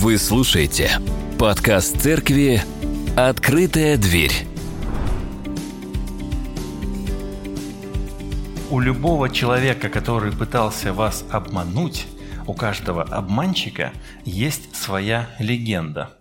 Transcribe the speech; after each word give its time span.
Вы 0.00 0.16
слушаете 0.16 0.92
подкаст 1.40 2.00
церкви 2.00 2.62
«Открытая 3.16 3.96
дверь». 3.96 4.32
У 8.70 8.78
любого 8.78 9.28
человека, 9.28 9.88
который 9.88 10.30
пытался 10.30 10.92
вас 10.92 11.24
обмануть, 11.32 12.06
у 12.46 12.54
каждого 12.54 13.02
обманщика 13.02 13.92
есть 14.24 14.76
своя 14.76 15.30
легенда. 15.40 16.16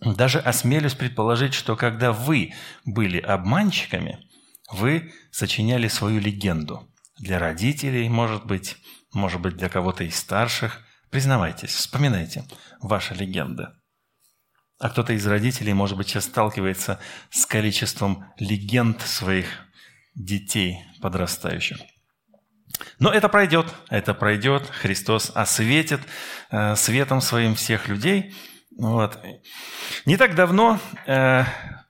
Даже 0.00 0.40
осмелюсь 0.40 0.94
предположить, 0.94 1.54
что 1.54 1.76
когда 1.76 2.10
вы 2.10 2.52
были 2.84 3.20
обманщиками, 3.20 4.28
вы 4.72 5.12
сочиняли 5.30 5.86
свою 5.86 6.18
легенду. 6.18 6.82
Для 7.20 7.38
родителей, 7.38 8.08
может 8.08 8.44
быть, 8.44 8.76
может 9.12 9.40
быть, 9.40 9.56
для 9.56 9.68
кого-то 9.68 10.02
из 10.02 10.16
старших. 10.16 10.80
Признавайтесь, 11.14 11.70
вспоминайте 11.70 12.42
ваши 12.80 13.14
легенды. 13.14 13.68
А 14.80 14.90
кто-то 14.90 15.12
из 15.12 15.24
родителей, 15.24 15.72
может 15.72 15.96
быть, 15.96 16.08
сейчас 16.08 16.24
сталкивается 16.24 16.98
с 17.30 17.46
количеством 17.46 18.24
легенд 18.40 19.00
своих 19.00 19.46
детей 20.16 20.80
подрастающих. 21.00 21.78
Но 22.98 23.12
это 23.12 23.28
пройдет, 23.28 23.72
это 23.90 24.12
пройдет. 24.12 24.66
Христос 24.66 25.30
осветит 25.36 26.00
э, 26.50 26.74
светом 26.74 27.20
своим 27.20 27.54
всех 27.54 27.86
людей. 27.86 28.34
Вот. 28.76 29.16
Не 30.06 30.16
так 30.16 30.34
давно, 30.34 30.80
э, 31.06 31.44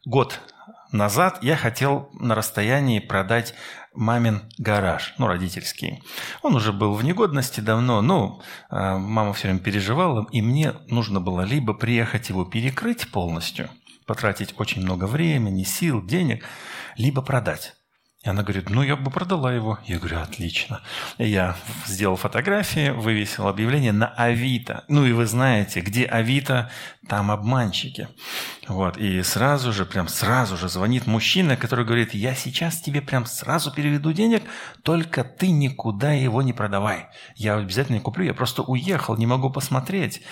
год 0.04 0.38
назад, 0.92 1.38
я 1.42 1.56
хотел 1.56 2.10
на 2.12 2.34
расстоянии 2.34 3.00
продать 3.00 3.54
мамин 3.94 4.42
гараж, 4.58 5.14
ну, 5.18 5.26
родительский. 5.26 6.02
Он 6.42 6.54
уже 6.54 6.72
был 6.72 6.94
в 6.94 7.04
негодности 7.04 7.60
давно, 7.60 8.02
но 8.02 8.42
э, 8.70 8.96
мама 8.96 9.32
все 9.32 9.48
время 9.48 9.60
переживала, 9.60 10.26
и 10.30 10.42
мне 10.42 10.74
нужно 10.88 11.20
было 11.20 11.42
либо 11.42 11.74
приехать 11.74 12.28
его 12.28 12.44
перекрыть 12.44 13.10
полностью, 13.10 13.70
потратить 14.06 14.54
очень 14.58 14.82
много 14.82 15.04
времени, 15.06 15.64
сил, 15.64 16.04
денег, 16.04 16.44
либо 16.96 17.22
продать. 17.22 17.74
И 18.24 18.28
она 18.28 18.42
говорит, 18.42 18.70
ну, 18.70 18.82
я 18.82 18.96
бы 18.96 19.10
продала 19.10 19.52
его. 19.52 19.78
Я 19.84 19.98
говорю, 19.98 20.18
отлично. 20.20 20.80
Я 21.18 21.56
сделал 21.84 22.16
фотографии, 22.16 22.88
вывесил 22.88 23.48
объявление 23.48 23.92
на 23.92 24.06
Авито. 24.06 24.84
Ну, 24.88 25.04
и 25.04 25.12
вы 25.12 25.26
знаете, 25.26 25.80
где 25.80 26.06
Авито, 26.06 26.70
там 27.06 27.30
обманщики. 27.30 28.08
Вот. 28.66 28.96
И 28.96 29.22
сразу 29.22 29.74
же, 29.74 29.84
прям 29.84 30.08
сразу 30.08 30.56
же 30.56 30.70
звонит 30.70 31.06
мужчина, 31.06 31.58
который 31.58 31.84
говорит, 31.84 32.14
я 32.14 32.34
сейчас 32.34 32.80
тебе 32.80 33.02
прям 33.02 33.26
сразу 33.26 33.70
переведу 33.70 34.12
денег, 34.14 34.42
только 34.82 35.22
ты 35.22 35.50
никуда 35.50 36.12
его 36.12 36.40
не 36.40 36.54
продавай. 36.54 37.08
Я 37.36 37.56
обязательно 37.56 38.00
куплю, 38.00 38.24
я 38.24 38.32
просто 38.32 38.62
уехал, 38.62 39.18
не 39.18 39.26
могу 39.26 39.50
посмотреть. 39.50 40.22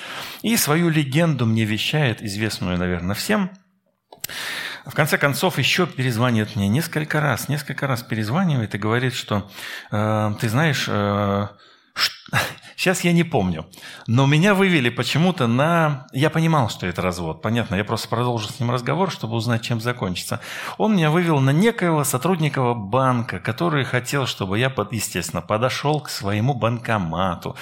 И 0.41 0.57
свою 0.57 0.89
легенду 0.89 1.45
мне 1.45 1.67
вещает, 1.67 2.23
известную, 2.23 2.79
наверное, 2.79 3.15
всем– 3.15 3.51
в 4.87 4.95
конце 4.95 5.19
концов, 5.19 5.59
еще 5.59 5.87
перезванивает 5.87 6.57
мне 6.57 6.69
несколько 6.69 7.21
раз, 7.21 7.49
несколько 7.49 7.87
раз 7.87 8.03
перезванивает 8.03 8.75
и 8.75 8.79
говорит, 8.79 9.15
что 9.15 9.51
э, 9.91 10.35
ты 10.41 10.49
знаешь, 10.49 10.87
э, 10.89 11.49
сейчас 12.77 13.01
я 13.05 13.13
не 13.13 13.23
помню, 13.23 13.67
но 14.09 14.27
меня 14.27 14.55
вывели 14.55 14.89
почему-то 14.89 15.47
на... 15.47 16.07
Я 16.13 16.31
понимал, 16.31 16.69
что 16.69 16.87
это 16.87 17.01
развод, 17.01 17.43
понятно, 17.43 17.77
я 17.77 17.85
просто 17.85 18.09
продолжу 18.09 18.49
с 18.49 18.59
ним 18.59 18.73
разговор, 18.73 19.13
чтобы 19.13 19.37
узнать, 19.37 19.63
чем 19.63 19.81
закончится. 19.81 20.41
Он 20.79 20.97
меня 20.97 21.11
вывел 21.11 21.39
на 21.39 21.51
некоего 21.51 22.03
сотрудника 22.03 22.75
банка, 22.75 23.39
который 23.39 23.85
хотел, 23.85 24.27
чтобы 24.27 24.59
я, 24.59 24.73
естественно, 24.91 25.43
подошел 25.43 26.01
к 26.01 26.09
своему 26.09 26.55
банкомату. 26.55 27.57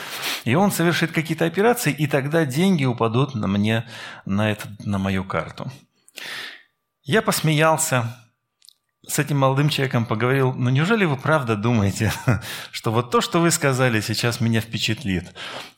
И 0.44 0.54
он 0.54 0.72
совершит 0.72 1.12
какие-то 1.12 1.44
операции, 1.44 1.92
и 1.92 2.06
тогда 2.06 2.46
деньги 2.46 2.86
упадут 2.86 3.34
на 3.34 3.46
мне, 3.46 3.86
на, 4.24 4.50
это, 4.50 4.68
на 4.84 4.98
мою 4.98 5.24
карту. 5.24 5.70
Я 7.10 7.22
посмеялся, 7.22 8.04
с 9.04 9.18
этим 9.18 9.36
молодым 9.36 9.68
человеком 9.68 10.06
поговорил, 10.06 10.52
ну 10.52 10.70
неужели 10.70 11.04
вы 11.04 11.16
правда 11.16 11.56
думаете, 11.56 12.12
что 12.70 12.92
вот 12.92 13.10
то, 13.10 13.20
что 13.20 13.40
вы 13.40 13.50
сказали, 13.50 14.00
сейчас 14.00 14.40
меня 14.40 14.60
впечатлит? 14.60 15.34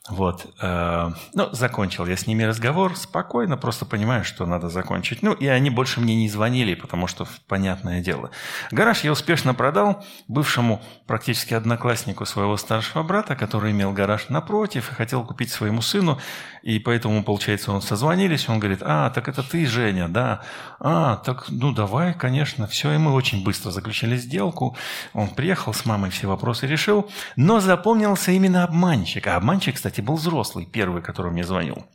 Вот. 0.09 0.45
Э, 0.61 1.09
ну, 1.33 1.49
закончил 1.51 2.05
я 2.05 2.17
с 2.17 2.27
ними 2.27 2.43
разговор, 2.43 2.95
спокойно, 2.95 3.57
просто 3.57 3.85
понимаю, 3.85 4.23
что 4.23 4.45
надо 4.45 4.69
закончить. 4.69 5.23
Ну, 5.23 5.33
и 5.33 5.47
они 5.47 5.71
больше 5.71 6.01
мне 6.01 6.15
не 6.15 6.29
звонили, 6.29 6.75
потому 6.75 7.07
что, 7.07 7.25
понятное 7.47 8.01
дело. 8.01 8.29
Гараж 8.69 9.03
я 9.03 9.11
успешно 9.11 9.55
продал 9.55 10.05
бывшему 10.27 10.83
практически 11.07 11.55
однокласснику 11.55 12.25
своего 12.25 12.57
старшего 12.57 13.01
брата, 13.01 13.35
который 13.35 13.71
имел 13.71 13.91
гараж 13.91 14.29
напротив 14.29 14.91
и 14.91 14.95
хотел 14.95 15.25
купить 15.25 15.49
своему 15.49 15.81
сыну. 15.81 16.19
И 16.63 16.79
поэтому, 16.79 17.25
получается, 17.25 17.73
он 17.73 17.81
созвонились, 17.81 18.47
он 18.47 18.57
говорит, 18.57 18.79
а, 18.83 19.09
так 19.09 19.27
это 19.27 19.43
ты, 19.43 19.65
Женя, 19.65 20.07
да? 20.07 20.43
А, 20.79 21.17
так, 21.17 21.49
ну 21.49 21.73
давай, 21.73 22.13
конечно, 22.13 22.67
все, 22.67 22.93
и 22.93 22.97
мы 22.97 23.11
очень 23.11 23.43
быстро 23.43 23.69
заключили 23.69 24.15
сделку. 24.15 24.77
Он 25.11 25.27
приехал 25.27 25.73
с 25.73 25.85
мамой, 25.85 26.09
все 26.09 26.25
вопросы 26.25 26.65
решил. 26.65 27.11
Но 27.35 27.59
запомнился 27.59 28.31
именно 28.31 28.63
обманщик. 28.63 29.27
А 29.27 29.35
обманщик, 29.35 29.75
кстати, 29.75 29.99
был 29.99 30.15
взрослый, 30.15 30.65
первый, 30.65 31.01
который 31.01 31.33
мне 31.33 31.43
звонил. 31.43 31.85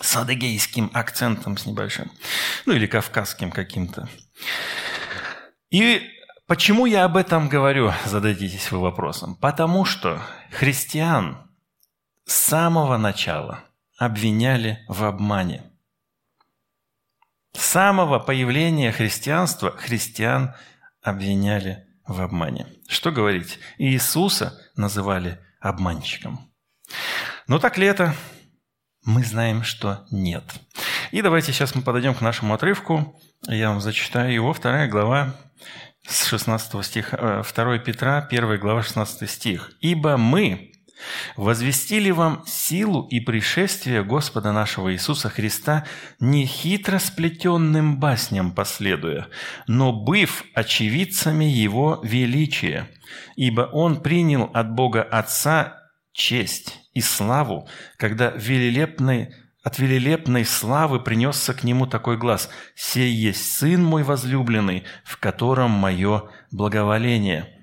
С 0.00 0.16
адыгейским 0.16 0.90
акцентом 0.94 1.58
с 1.58 1.66
небольшим. 1.66 2.10
Ну 2.64 2.72
или 2.72 2.86
кавказским 2.86 3.50
каким-то. 3.50 4.08
И 5.68 6.08
почему 6.46 6.86
я 6.86 7.04
об 7.04 7.18
этом 7.18 7.50
говорю, 7.50 7.92
зададитесь 8.06 8.72
вы 8.72 8.78
вопросом. 8.78 9.34
Потому 9.34 9.84
что 9.84 10.22
христиан 10.50 11.36
с 12.24 12.32
самого 12.32 12.96
начала 12.96 13.64
обвиняли 14.00 14.82
в 14.88 15.04
обмане. 15.04 15.62
С 17.52 17.60
самого 17.60 18.18
появления 18.18 18.92
христианства 18.92 19.72
христиан 19.72 20.54
обвиняли 21.02 21.86
в 22.06 22.22
обмане. 22.22 22.66
Что 22.88 23.12
говорить? 23.12 23.58
Иисуса 23.76 24.58
называли 24.74 25.38
обманщиком. 25.60 26.50
Но 27.46 27.58
так 27.58 27.76
ли 27.76 27.86
это? 27.86 28.14
Мы 29.04 29.22
знаем, 29.22 29.62
что 29.62 30.06
нет. 30.10 30.44
И 31.10 31.20
давайте 31.20 31.52
сейчас 31.52 31.74
мы 31.74 31.82
подойдем 31.82 32.14
к 32.14 32.22
нашему 32.22 32.54
отрывку. 32.54 33.20
Я 33.46 33.68
вам 33.68 33.82
зачитаю 33.82 34.32
его, 34.32 34.54
вторая 34.54 34.88
глава 34.88 35.36
с 36.06 36.24
16 36.24 36.84
стиха, 36.86 37.42
2 37.42 37.78
Петра, 37.78 38.26
1 38.30 38.58
глава, 38.60 38.82
16 38.82 39.28
стих. 39.28 39.72
«Ибо 39.80 40.16
мы, 40.16 40.69
Возвестили 41.36 42.10
вам 42.10 42.44
силу 42.46 43.06
и 43.08 43.20
пришествие 43.20 44.02
Господа 44.04 44.52
нашего 44.52 44.92
Иисуса 44.92 45.28
Христа 45.28 45.86
не 46.18 46.46
хитро 46.46 46.98
сплетенным 46.98 47.98
басням 47.98 48.52
последуя, 48.52 49.28
но 49.66 49.92
быв 49.92 50.44
очевидцами 50.54 51.44
Его 51.44 52.00
величия, 52.02 52.88
ибо 53.36 53.62
Он 53.62 54.02
принял 54.02 54.50
от 54.54 54.72
Бога 54.72 55.02
Отца 55.02 55.78
честь 56.12 56.78
и 56.94 57.00
славу, 57.00 57.68
когда 57.96 58.30
велелепной 58.30 59.34
от 59.62 59.78
велелепной 59.78 60.46
славы 60.46 61.00
принесся 61.00 61.52
к 61.52 61.64
нему 61.64 61.86
такой 61.86 62.16
глаз 62.16 62.48
«Сей 62.74 63.12
есть 63.12 63.58
Сын 63.58 63.84
мой 63.84 64.02
возлюбленный, 64.02 64.84
в 65.04 65.18
котором 65.18 65.70
мое 65.70 66.30
благоволение». 66.50 67.59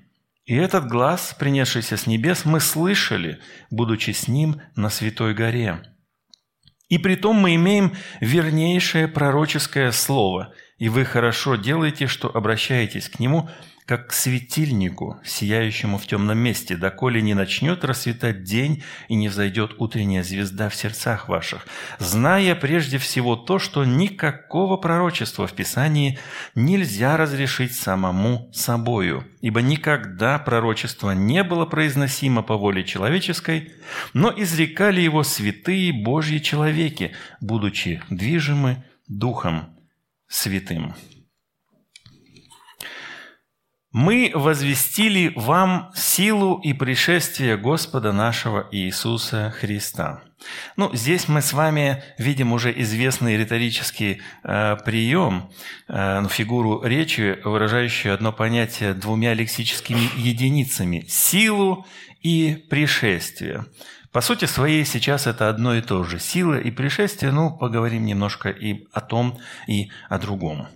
И 0.48 0.54
этот 0.54 0.86
глаз, 0.86 1.36
принесшийся 1.38 1.98
с 1.98 2.06
небес, 2.06 2.46
мы 2.46 2.60
слышали, 2.60 3.38
будучи 3.70 4.12
с 4.12 4.28
ним 4.28 4.62
на 4.76 4.88
Святой 4.88 5.34
горе. 5.34 5.82
И 6.88 6.96
при 6.96 7.16
том 7.16 7.36
мы 7.36 7.54
имеем 7.56 7.94
вернейшее 8.22 9.08
пророческое 9.08 9.92
слово, 9.92 10.54
и 10.78 10.88
вы 10.88 11.04
хорошо 11.04 11.56
делаете, 11.56 12.06
что 12.06 12.34
обращаетесь 12.34 13.10
к 13.10 13.18
нему– 13.20 13.50
как 13.88 14.08
к 14.08 14.12
светильнику, 14.12 15.18
сияющему 15.24 15.96
в 15.96 16.06
темном 16.06 16.36
месте, 16.36 16.76
доколе 16.76 17.22
не 17.22 17.32
начнет 17.32 17.86
расцветать 17.86 18.44
день 18.44 18.82
и 19.08 19.14
не 19.14 19.30
взойдет 19.30 19.76
утренняя 19.78 20.22
звезда 20.22 20.68
в 20.68 20.74
сердцах 20.74 21.26
ваших, 21.26 21.66
зная 21.98 22.54
прежде 22.54 22.98
всего 22.98 23.34
то, 23.34 23.58
что 23.58 23.86
никакого 23.86 24.76
пророчества 24.76 25.46
в 25.46 25.54
Писании 25.54 26.18
нельзя 26.54 27.16
разрешить 27.16 27.74
самому 27.74 28.50
собою, 28.52 29.24
ибо 29.40 29.62
никогда 29.62 30.38
пророчество 30.38 31.12
не 31.12 31.42
было 31.42 31.64
произносимо 31.64 32.42
по 32.42 32.58
воле 32.58 32.84
человеческой, 32.84 33.72
но 34.12 34.30
изрекали 34.36 35.00
его 35.00 35.22
святые 35.22 35.94
Божьи 35.94 36.40
человеки, 36.40 37.12
будучи 37.40 38.02
движимы 38.10 38.84
Духом 39.06 39.74
Святым. 40.26 40.94
Мы 44.00 44.30
возвестили 44.32 45.32
вам 45.34 45.90
силу 45.92 46.60
и 46.60 46.72
пришествие 46.72 47.56
Господа 47.56 48.12
нашего 48.12 48.68
Иисуса 48.70 49.52
Христа. 49.58 50.22
Ну, 50.76 50.94
здесь 50.94 51.26
мы 51.26 51.42
с 51.42 51.52
вами 51.52 52.00
видим 52.16 52.52
уже 52.52 52.72
известный 52.80 53.36
риторический 53.36 54.22
э, 54.44 54.76
прием, 54.84 55.50
э, 55.88 56.20
ну, 56.20 56.28
фигуру 56.28 56.80
речи, 56.84 57.40
выражающую 57.42 58.14
одно 58.14 58.32
понятие 58.32 58.94
двумя 58.94 59.34
лексическими 59.34 60.08
единицами– 60.16 61.04
силу 61.08 61.84
и 62.22 62.66
пришествие. 62.70 63.64
По 64.12 64.22
сути 64.22 64.46
своей 64.46 64.84
сейчас 64.84 65.26
это 65.26 65.48
одно 65.48 65.74
и 65.74 65.82
то 65.82 66.02
же. 66.04 66.18
Сила 66.18 66.58
и 66.58 66.70
пришествие, 66.70 67.30
ну, 67.30 67.56
поговорим 67.56 68.06
немножко 68.06 68.48
и 68.48 68.86
о 68.92 69.00
том, 69.00 69.38
и 69.66 69.90
о 70.08 70.18
другом. 70.18 70.68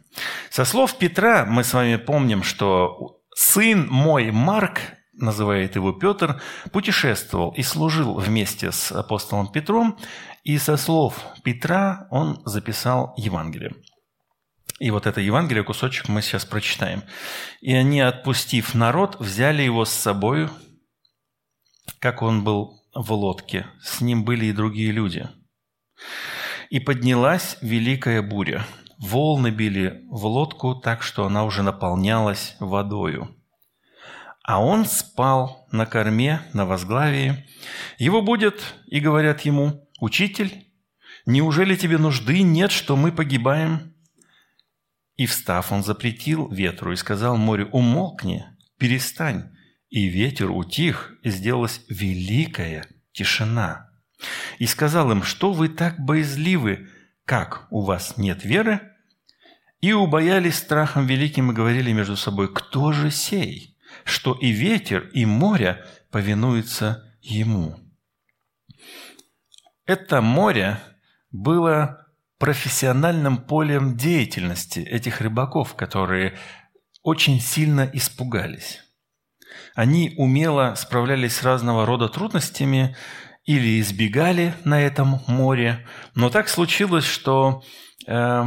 Со 0.51 0.65
слов 0.65 0.99
Петра 0.99 1.47
мы 1.47 1.65
с 1.65 1.73
вами 1.73 1.97
помним, 1.97 2.43
что 2.43 3.21
сын 3.35 3.89
мой 3.89 4.31
Марк, 4.31 4.81
называет 5.15 5.77
его 5.77 5.93
Петр, 5.93 6.41
путешествовал 6.73 7.51
и 7.53 7.63
служил 7.63 8.15
вместе 8.15 8.73
с 8.73 8.93
апостолом 8.93 9.51
Петром, 9.51 9.99
и 10.45 10.59
со 10.59 10.77
слов 10.77 11.19
Петра 11.43 12.07
он 12.11 12.43
записал 12.45 13.15
Евангелие. 13.17 13.75
И 14.79 14.91
вот 14.91 15.07
это 15.07 15.21
Евангелие, 15.21 15.63
кусочек 15.63 16.09
мы 16.09 16.23
сейчас 16.23 16.45
прочитаем. 16.45 17.05
«И 17.61 17.73
они, 17.73 18.01
отпустив 18.01 18.75
народ, 18.75 19.17
взяли 19.21 19.63
его 19.63 19.85
с 19.85 19.93
собою, 19.93 20.51
как 22.01 22.23
он 22.23 22.43
был 22.43 22.82
в 22.95 23.13
лодке, 23.13 23.67
с 23.81 24.01
ним 24.01 24.25
были 24.25 24.47
и 24.47 24.53
другие 24.53 24.93
люди. 24.93 25.29
И 26.71 26.81
поднялась 26.81 27.57
великая 27.61 28.23
буря. 28.23 28.65
Волны 28.99 29.51
били 29.51 30.05
в 30.09 30.27
лодку 30.27 30.75
так, 30.75 31.03
что 31.03 31.27
она 31.27 31.45
уже 31.45 31.63
наполнялась 31.63 32.57
водою. 32.61 33.37
А 34.45 34.63
он 34.63 34.87
спал 34.87 35.67
на 35.71 35.87
корме, 35.87 36.43
на 36.53 36.67
возглавии. 36.67 37.47
Его 37.99 38.23
будет, 38.23 38.75
и 38.87 39.01
говорят 39.01 39.43
ему, 39.43 39.89
«Учитель, 40.01 40.67
неужели 41.27 41.77
тебе 41.77 41.99
нужды 41.99 42.43
нет, 42.43 42.73
что 42.73 42.97
мы 42.97 43.13
погибаем?» 43.13 43.95
И 45.17 45.27
встав, 45.27 45.71
он 45.71 45.85
запретил 45.85 46.49
ветру 46.49 46.93
и 46.93 46.97
сказал 46.97 47.37
морю, 47.37 47.69
«Умолкни, 47.71 48.45
перестань, 48.79 49.53
и 49.93 50.07
ветер 50.07 50.51
утих, 50.51 51.13
и 51.23 51.29
сделалась 51.29 51.83
великая 51.87 52.87
тишина. 53.13 53.91
И 54.59 54.67
сказал 54.67 55.13
им, 55.13 55.23
что 55.23 55.53
вы 55.53 55.69
так 55.69 56.01
боязливы, 56.01 56.89
как 57.27 57.67
у 57.71 57.83
вас 57.83 58.17
нет 58.17 58.43
веры? 58.43 58.81
И 59.83 59.93
убоялись 59.93 60.57
страхом 60.57 61.07
великим 61.07 61.51
и 61.51 61.55
говорили 61.55 61.93
между 61.93 62.17
собой, 62.17 62.51
кто 62.53 62.93
же 62.93 63.11
сей, 63.11 63.77
что 64.05 64.33
и 64.33 64.51
ветер, 64.51 65.11
и 65.13 65.27
море 65.27 65.85
повинуются 66.11 67.05
ему. 67.21 67.79
Это 69.85 70.23
море 70.23 70.81
было 71.31 72.07
профессиональным 72.39 73.37
полем 73.37 73.99
деятельности 73.99 74.81
этих 74.81 75.21
рыбаков, 75.21 75.75
которые 75.75 76.39
очень 77.03 77.41
сильно 77.41 77.91
испугались. 77.93 78.82
Они 79.75 80.15
умело 80.17 80.75
справлялись 80.77 81.37
с 81.37 81.43
разного 81.43 81.87
рода 81.87 82.09
трудностями 82.09 82.97
или 83.45 83.81
избегали 83.81 84.55
на 84.65 84.81
этом 84.81 85.21
море. 85.27 85.87
Но 86.15 86.31
так 86.31 86.49
случилось, 86.49 87.05
что 87.05 87.63
э, 88.07 88.45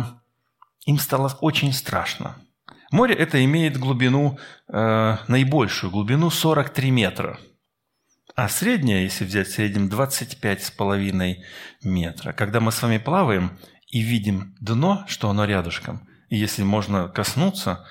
им 0.85 0.99
стало 0.99 1.29
очень 1.41 1.73
страшно. 1.73 2.35
Море 2.91 3.15
это 3.15 3.43
имеет 3.43 3.77
глубину, 3.77 4.37
э, 4.67 5.17
наибольшую 5.27 5.91
глубину 5.91 6.29
43 6.29 6.91
метра. 6.91 7.39
А 8.35 8.47
средняя, 8.47 9.01
если 9.01 9.25
взять 9.25 9.47
в 9.47 9.53
среднем, 9.53 9.87
25,5 9.89 11.35
метра. 11.83 12.33
Когда 12.33 12.59
мы 12.59 12.71
с 12.71 12.81
вами 12.81 12.97
плаваем 12.97 13.57
и 13.87 14.01
видим 14.01 14.55
дно, 14.59 15.03
что 15.07 15.29
оно 15.29 15.45
рядышком, 15.45 16.07
и 16.29 16.37
если 16.37 16.63
можно 16.63 17.07
коснуться 17.07 17.85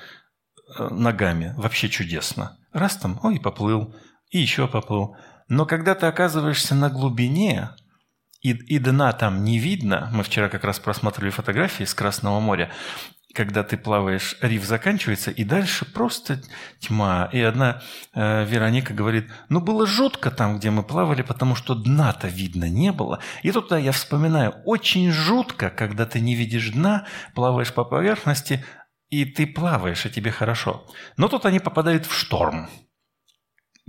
э, 0.79 0.89
ногами, 0.89 1.55
вообще 1.57 1.89
чудесно– 1.89 2.59
Раз 2.75 2.97
там, 2.97 3.21
ой, 3.23 3.39
поплыл, 3.41 3.95
и 4.31 4.41
еще 4.41 4.67
поплыл. 4.67 5.17
Но 5.49 5.65
когда 5.65 5.95
ты 5.95 6.07
оказываешься 6.07 6.75
на 6.75 6.91
глубине, 6.91 7.71
и, 8.43 8.51
и 8.51 8.79
дна 8.79 9.13
там 9.13 9.45
не 9.45 9.59
видно, 9.59 10.11
мы 10.13 10.25
вчера 10.25 10.49
как 10.49 10.65
раз 10.65 10.81
просматривали 10.81 11.31
фотографии 11.31 11.85
с 11.85 11.95
Красного 11.95 12.41
моря, 12.41 12.73
когда 13.33 13.63
ты 13.63 13.77
плаваешь, 13.77 14.37
риф 14.41 14.65
заканчивается, 14.65 15.31
и 15.31 15.45
дальше 15.45 15.85
просто 15.85 16.41
тьма. 16.81 17.29
И 17.33 17.41
одна 17.41 17.83
э, 18.13 18.45
Вероника 18.45 18.93
говорит, 18.93 19.31
ну 19.49 19.61
было 19.61 19.87
жутко 19.87 20.31
там, 20.31 20.59
где 20.59 20.71
мы 20.71 20.83
плавали, 20.83 21.23
потому 21.23 21.55
что 21.55 21.75
дна-то 21.75 22.29
видно 22.29 22.69
не 22.69 22.91
было. 22.93 23.21
И 23.43 23.53
тут 23.53 23.69
да, 23.69 23.79
я 23.79 23.93
вспоминаю, 23.93 24.55
очень 24.65 25.11
жутко, 25.13 25.71
когда 25.71 26.07
ты 26.07 26.21
не 26.21 26.35
видишь 26.35 26.71
дна, 26.71 27.07
плаваешь 27.35 27.73
по 27.73 27.85
поверхности, 27.85 28.65
и 29.21 29.25
ты 29.25 29.47
плаваешь, 29.47 30.07
и 30.07 30.11
тебе 30.11 30.31
хорошо. 30.31 30.87
Но 31.17 31.29
тут 31.29 31.47
они 31.47 31.61
попадают 31.61 32.07
в 32.07 32.15
шторм. 32.15 32.69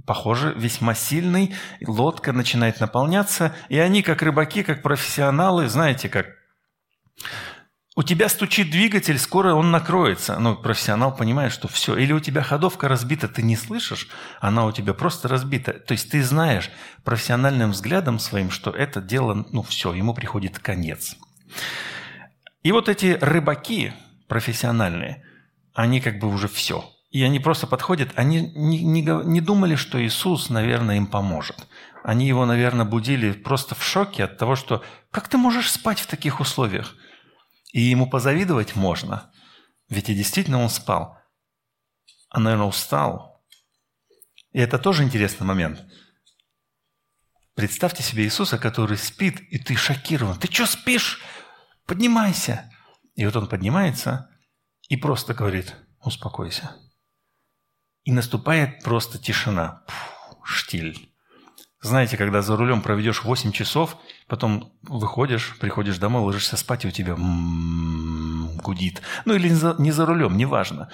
Похоже, 0.05 0.53
весьма 0.55 0.93
сильный, 0.93 1.55
лодка 1.85 2.31
начинает 2.31 2.79
наполняться, 2.79 3.55
и 3.69 3.79
они, 3.79 4.03
как 4.03 4.21
рыбаки, 4.21 4.61
как 4.61 4.83
профессионалы, 4.83 5.67
знаете, 5.67 6.09
как 6.09 6.27
у 7.97 8.03
тебя 8.03 8.27
стучит 8.27 8.69
двигатель, 8.69 9.17
скоро 9.17 9.53
он 9.53 9.71
накроется. 9.71 10.37
Но 10.37 10.55
профессионал 10.55 11.15
понимает, 11.15 11.53
что 11.53 11.69
все. 11.69 11.95
Или 11.95 12.11
у 12.11 12.19
тебя 12.19 12.43
ходовка 12.43 12.89
разбита, 12.89 13.29
ты 13.29 13.41
не 13.41 13.55
слышишь, 13.55 14.09
она 14.41 14.65
у 14.65 14.71
тебя 14.73 14.93
просто 14.93 15.29
разбита. 15.29 15.73
То 15.73 15.93
есть 15.93 16.11
ты 16.11 16.21
знаешь 16.21 16.69
профессиональным 17.03 17.71
взглядом 17.71 18.19
своим, 18.19 18.51
что 18.51 18.69
это 18.69 19.01
дело, 19.01 19.45
ну 19.51 19.63
все, 19.63 19.93
ему 19.93 20.13
приходит 20.13 20.59
конец. 20.59 21.15
И 22.63 22.71
вот 22.73 22.89
эти 22.89 23.17
рыбаки, 23.21 23.93
профессиональные, 24.27 25.23
они 25.73 26.01
как 26.01 26.19
бы 26.19 26.27
уже 26.27 26.47
все. 26.47 26.89
И 27.11 27.23
они 27.23 27.39
просто 27.39 27.67
подходят, 27.67 28.11
они 28.15 28.51
не, 28.55 28.83
не, 28.83 29.01
не 29.01 29.41
думали, 29.41 29.75
что 29.75 30.03
Иисус, 30.03 30.49
наверное, 30.49 30.97
им 30.97 31.07
поможет. 31.07 31.67
Они 32.03 32.27
его, 32.27 32.45
наверное, 32.45 32.85
будили 32.85 33.31
просто 33.31 33.73
в 33.73 33.83
шоке 33.83 34.25
от 34.25 34.37
того, 34.37 34.55
что 34.55 34.83
как 35.11 35.27
ты 35.27 35.37
можешь 35.37 35.71
спать 35.71 35.99
в 35.99 36.07
таких 36.07 36.39
условиях? 36.39 36.95
И 37.71 37.81
ему 37.81 38.09
позавидовать 38.09 38.75
можно. 38.75 39.31
Ведь 39.89 40.09
и 40.09 40.13
действительно 40.13 40.61
он 40.61 40.69
спал. 40.69 41.17
А, 42.29 42.39
наверное, 42.39 42.67
устал. 42.67 43.43
И 44.51 44.59
это 44.59 44.77
тоже 44.77 45.03
интересный 45.03 45.45
момент. 45.45 45.83
Представьте 47.55 48.03
себе 48.03 48.25
Иисуса, 48.25 48.57
который 48.57 48.97
спит, 48.97 49.39
и 49.49 49.57
ты 49.57 49.75
шокирован. 49.75 50.37
Ты 50.37 50.51
что 50.51 50.65
спишь? 50.65 51.21
Поднимайся. 51.85 52.69
И 53.15 53.25
вот 53.25 53.35
он 53.35 53.47
поднимается 53.47 54.29
и 54.87 54.97
просто 54.97 55.33
говорит, 55.33 55.75
успокойся. 56.03 56.75
И 58.03 58.11
наступает 58.11 58.83
просто 58.83 59.17
тишина. 59.17 59.83
Фу, 59.87 60.37
штиль. 60.43 61.09
Знаете, 61.81 62.17
когда 62.17 62.41
за 62.41 62.57
рулем 62.57 62.81
проведешь 62.81 63.23
8 63.23 63.51
часов, 63.51 63.97
потом 64.27 64.73
выходишь, 64.83 65.55
приходишь 65.59 65.97
домой, 65.97 66.21
ложишься 66.21 66.57
спать, 66.57 66.83
и 66.85 66.87
у 66.87 66.91
тебя 66.91 67.13
м-м, 67.13 68.57
гудит. 68.57 69.01
Ну 69.25 69.35
или 69.35 69.49
не 69.49 69.55
за, 69.55 69.75
не 69.77 69.91
за 69.91 70.05
рулем, 70.05 70.37
неважно. 70.37 70.89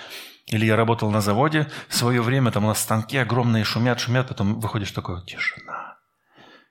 Или 0.48 0.66
я 0.66 0.76
работал 0.76 1.10
на 1.12 1.22
заводе, 1.22 1.70
в 1.88 1.96
свое 1.96 2.22
время 2.22 2.52
там 2.52 2.66
у 2.66 2.68
нас 2.68 2.80
станки 2.80 3.18
огромные, 3.18 3.64
шумят, 3.64 4.00
шумят, 4.00 4.28
потом 4.28 4.60
выходишь 4.60 4.92
такой, 4.92 5.24
тишина. 5.26 5.98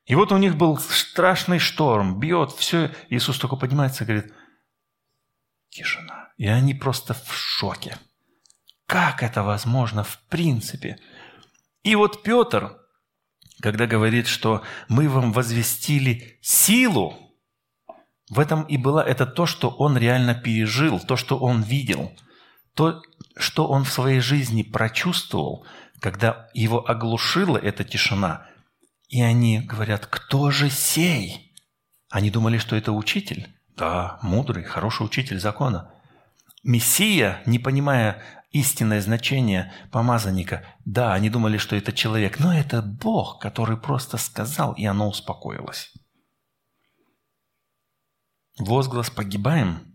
И 0.05 0.15
вот 0.15 0.33
у 0.33 0.37
них 0.37 0.57
был 0.57 0.77
страшный 0.79 1.59
шторм, 1.59 2.19
бьет, 2.19 2.51
все. 2.53 2.91
Иисус 3.09 3.39
только 3.39 3.57
поднимается 3.57 4.05
и 4.05 4.07
говорит, 4.07 4.33
Тишина. 5.71 6.29
И 6.37 6.47
они 6.47 6.75
просто 6.75 7.15
в 7.15 7.33
шоке. 7.33 7.97
Как 8.87 9.23
это 9.23 9.43
возможно 9.43 10.03
в 10.03 10.19
принципе? 10.29 10.99
И 11.85 11.95
вот 11.95 12.23
Петр, 12.23 12.77
когда 13.61 13.87
говорит, 13.87 14.27
что 14.27 14.62
мы 14.89 15.09
вам 15.09 15.33
возвестили 15.33 16.39
силу, 16.43 17.17
в 18.29 18.39
этом 18.39 18.62
и 18.65 18.77
было 18.77 19.00
это 19.00 19.27
то, 19.27 19.47
что 19.47 19.71
он 19.71 19.97
реально 19.97 20.35
пережил, 20.35 21.00
то, 21.00 21.17
что 21.17 21.39
он 21.39 21.62
видел, 21.62 22.12
то, 22.75 23.03
что 23.37 23.67
он 23.67 23.85
в 23.85 23.93
своей 23.93 24.21
жизни 24.21 24.62
прочувствовал, 24.62 25.67
когда 26.00 26.49
его 26.55 26.89
оглушила 26.89 27.59
эта 27.59 27.85
тишина. 27.85 28.47
И 29.09 29.21
они 29.23 29.61
говорят, 29.61 30.07
кто 30.07 30.50
же 30.50 30.71
сей? 30.71 31.55
Они 32.09 32.31
думали, 32.31 32.59
что 32.59 32.77
это 32.77 32.93
учитель. 32.93 33.49
Да, 33.77 34.19
мудрый, 34.23 34.65
хороший 34.65 35.07
учитель 35.07 35.39
закона. 35.39 35.93
Мессия, 36.62 37.43
не 37.47 37.59
понимая 37.59 38.23
истинное 38.50 39.00
значение 39.00 39.73
помазанника, 39.91 40.65
да, 40.85 41.15
они 41.15 41.31
думали, 41.31 41.57
что 41.57 41.77
это 41.77 41.93
человек, 41.93 42.39
но 42.39 42.53
это 42.53 42.83
Бог, 42.83 43.41
который 43.41 43.77
просто 43.77 44.17
сказал, 44.19 44.75
и 44.75 44.85
оно 44.85 45.09
успокоилось. 45.09 45.93
Возглас 48.59 49.09
«погибаем» 49.11 49.95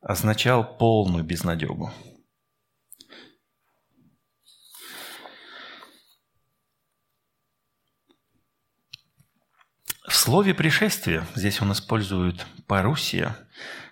означал 0.00 0.76
полную 0.76 1.24
безнадегу. 1.24 1.90
В 10.14 10.16
слове 10.16 10.54
«пришествие» 10.54 11.26
здесь 11.34 11.60
он 11.60 11.72
использует 11.72 12.46
«парусия». 12.68 13.36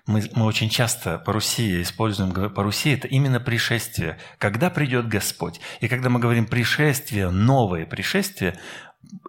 Мы, 0.06 0.22
мы 0.36 0.46
очень 0.46 0.68
часто 0.68 1.18
«парусия» 1.18 1.82
используем, 1.82 2.32
«парусия»– 2.54 2.94
это 2.96 3.08
именно 3.08 3.40
пришествие, 3.40 4.20
когда 4.38 4.70
придет 4.70 5.08
Господь. 5.08 5.60
И 5.80 5.88
когда 5.88 6.10
мы 6.10 6.20
говорим 6.20 6.46
«пришествие», 6.46 7.30
«новое 7.30 7.86
пришествие», 7.86 8.56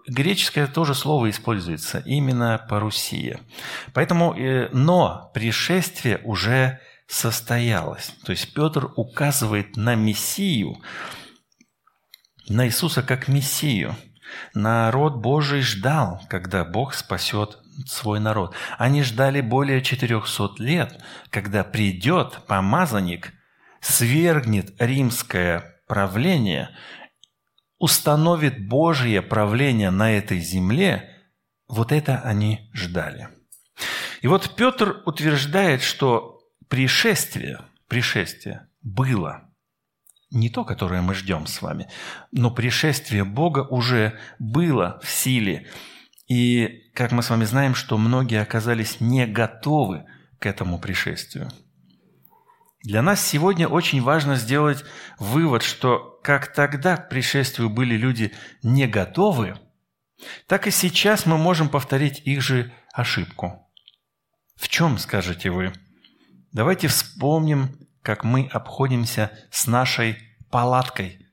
греческое 0.06 0.68
тоже 0.68 0.94
слово 0.94 1.30
используется, 1.30 1.98
именно 2.06 2.64
парусия. 2.70 3.40
Поэтому, 3.92 4.32
э, 4.32 4.68
но 4.72 5.32
пришествие 5.34 6.20
уже 6.22 6.78
состоялось. 7.08 8.12
То 8.24 8.30
есть 8.30 8.54
Петр 8.54 8.92
указывает 8.94 9.76
на 9.76 9.96
Мессию, 9.96 10.76
на 12.48 12.68
Иисуса 12.68 13.02
как 13.02 13.26
Мессию. 13.26 13.96
Народ 14.54 15.16
Божий 15.16 15.62
ждал, 15.62 16.20
когда 16.28 16.64
Бог 16.64 16.94
спасет 16.94 17.58
свой 17.86 18.20
народ. 18.20 18.54
Они 18.78 19.02
ждали 19.02 19.40
более 19.40 19.82
400 19.82 20.62
лет, 20.62 21.00
когда 21.30 21.64
придет 21.64 22.40
помазанник, 22.46 23.32
свергнет 23.80 24.74
римское 24.78 25.80
правление, 25.86 26.70
установит 27.78 28.66
Божье 28.66 29.22
правление 29.22 29.90
на 29.90 30.12
этой 30.12 30.38
земле. 30.38 31.10
Вот 31.68 31.92
это 31.92 32.20
они 32.20 32.70
ждали. 32.72 33.28
И 34.22 34.26
вот 34.26 34.54
Петр 34.56 35.02
утверждает, 35.04 35.82
что 35.82 36.40
пришествие, 36.68 37.60
пришествие 37.88 38.68
было– 38.82 39.48
не 40.34 40.50
то, 40.50 40.64
которое 40.64 41.00
мы 41.00 41.14
ждем 41.14 41.46
с 41.46 41.62
вами, 41.62 41.88
но 42.32 42.50
пришествие 42.50 43.24
Бога 43.24 43.60
уже 43.60 44.18
было 44.38 45.00
в 45.02 45.10
силе. 45.10 45.68
И, 46.28 46.82
как 46.94 47.12
мы 47.12 47.22
с 47.22 47.30
вами 47.30 47.44
знаем, 47.44 47.74
что 47.74 47.98
многие 47.98 48.40
оказались 48.40 49.00
не 49.00 49.26
готовы 49.26 50.04
к 50.38 50.46
этому 50.46 50.78
пришествию. 50.78 51.50
Для 52.82 53.00
нас 53.00 53.24
сегодня 53.24 53.66
очень 53.66 54.02
важно 54.02 54.36
сделать 54.36 54.84
вывод, 55.18 55.62
что 55.62 56.20
как 56.22 56.52
тогда 56.52 56.98
к 56.98 57.08
пришествию 57.08 57.70
были 57.70 57.96
люди 57.96 58.32
не 58.62 58.86
готовы, 58.86 59.58
так 60.46 60.66
и 60.66 60.70
сейчас 60.70 61.24
мы 61.24 61.38
можем 61.38 61.68
повторить 61.68 62.20
их 62.24 62.42
же 62.42 62.72
ошибку. 62.92 63.70
В 64.56 64.68
чем, 64.68 64.98
скажете 64.98 65.50
вы? 65.50 65.72
Давайте 66.52 66.88
вспомним 66.88 67.88
как 68.04 68.22
мы 68.22 68.46
обходимся 68.52 69.32
с 69.50 69.66
нашей 69.66 70.18
палаткой, 70.50 71.26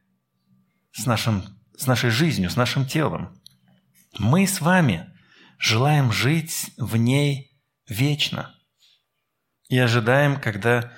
с, 0.93 1.05
нашим, 1.05 1.43
с 1.77 1.85
нашей 1.85 2.09
жизнью, 2.09 2.49
с 2.49 2.55
нашим 2.55 2.85
телом. 2.85 3.37
Мы 4.17 4.47
с 4.47 4.61
вами 4.61 5.13
желаем 5.59 6.13
жить 6.13 6.71
в 6.77 6.95
ней 6.95 7.61
вечно. 7.87 8.55
И 9.67 9.77
ожидаем, 9.77 10.39
когда... 10.39 10.93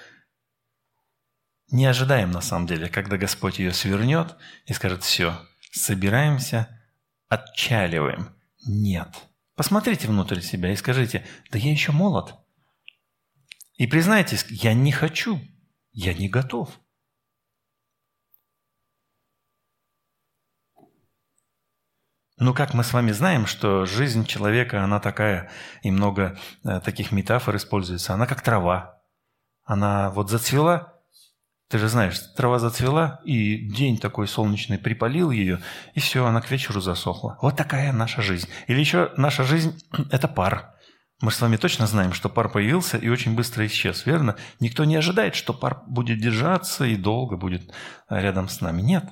Не 1.72 1.88
ожидаем, 1.88 2.30
на 2.30 2.42
самом 2.42 2.68
деле, 2.68 2.88
когда 2.88 3.18
Господь 3.18 3.58
ее 3.58 3.74
свернет 3.74 4.36
и 4.68 4.74
скажет, 4.74 5.01
все, 5.01 5.44
собираемся, 5.72 6.84
отчаливаем. 7.30 8.30
Нет. 8.68 9.10
Посмотрите 9.56 10.08
внутрь 10.08 10.39
себя 10.39 10.72
и 10.72 10.75
скажите, 10.75 11.25
да 11.50 11.58
я 11.58 11.72
еще 11.72 11.92
молод. 11.92 12.36
И 13.77 13.88
признайтесь, 13.88 14.46
я 14.50 14.75
не 14.75 14.92
хочу 14.92 15.42
я 15.93 16.13
не 16.13 16.27
готов. 16.27 16.69
Ну, 22.38 22.53
как 22.53 22.73
мы 22.73 22.83
с 22.83 22.91
вами 22.91 23.12
знаем, 23.12 23.45
что 23.45 23.85
жизнь 23.85 24.25
человека, 24.25 24.83
она 24.83 25.00
такая, 25.00 25.50
и 25.81 25.91
много 25.91 26.38
э, 26.63 26.81
таких 26.81 27.12
метафор 27.12 27.55
используется. 27.55 28.13
Она 28.13 28.25
как 28.25 28.41
трава. 28.41 29.01
Она 29.63 30.09
вот 30.09 30.29
зацвела, 30.29 30.93
ты 31.69 31.77
же 31.77 31.88
знаешь, 31.88 32.19
трава 32.35 32.59
зацвела, 32.59 33.21
и 33.23 33.57
день 33.69 33.97
такой 33.97 34.27
солнечный 34.27 34.77
припалил 34.77 35.31
ее, 35.31 35.62
и 35.93 36.00
все, 36.00 36.25
она 36.25 36.41
к 36.41 36.51
вечеру 36.51 36.81
засохла. 36.81 37.38
Вот 37.41 37.55
такая 37.55 37.93
наша 37.93 38.21
жизнь. 38.21 38.50
Или 38.67 38.79
еще 38.79 39.12
наша 39.15 39.43
жизнь– 39.43 39.81
это 40.12 40.27
пар. 40.27 40.73
Мы 41.24 41.32
с 41.32 41.39
вами 41.39 41.56
точно 41.56 41.88
знаем, 41.88 42.12
что 42.12 42.27
пар 42.27 42.50
появился 42.50 42.98
и 42.98 43.08
очень 43.08 43.34
быстро 43.34 43.65
исчез, 43.68 44.06
верно? 44.06 44.36
Никто 44.60 44.84
не 44.84 44.98
ожидает, 44.98 45.36
что 45.36 45.53
пар 45.53 45.82
будет 45.88 46.20
держаться 46.20 46.84
и 46.84 46.98
долго 46.98 47.38
будет 47.38 47.74
рядом 48.10 48.50
с 48.50 48.60
нами. 48.60 48.82
Нет, 48.82 49.06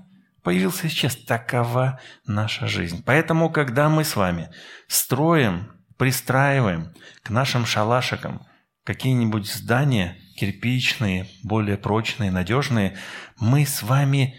появился 0.44 0.88
и 0.88 0.89
исчез. 0.89 1.15
Такова 1.15 2.01
наша 2.27 2.68
жизнь. 2.68 3.01
Поэтому, 3.06 3.50
когда 3.50 3.88
мы 3.88 4.03
с 4.03 4.18
вами 4.18 4.50
строим, 4.89 5.72
пристраиваем 5.98 6.94
к 7.24 7.30
нашим 7.30 7.65
шалашикам 7.65 8.46
какие-нибудь 8.84 9.50
здания 9.50 10.18
кирпичные, 10.36 11.30
более 11.44 11.77
прочные, 11.77 12.30
надежные, 12.30 12.98
мы 13.39 13.65
с 13.65 13.84
вами 13.84 14.36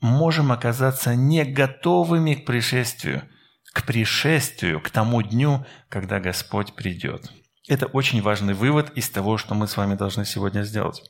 можем 0.00 0.52
оказаться 0.52 1.16
не 1.16 1.44
готовыми 1.44 2.34
к 2.34 2.46
пришествию– 2.46 3.24
к 3.78 3.86
пришествию, 3.86 4.80
к 4.80 4.90
тому 4.90 5.22
дню, 5.22 5.64
когда 5.88 6.18
Господь 6.18 6.74
придет. 6.74 7.30
Это 7.68 7.86
очень 7.86 8.20
важный 8.20 8.54
вывод 8.54 8.90
из 8.96 9.08
того, 9.08 9.38
что 9.38 9.54
мы 9.54 9.68
с 9.68 9.76
вами 9.76 9.94
должны 9.94 10.24
сегодня 10.24 10.62
сделать. 10.62 11.00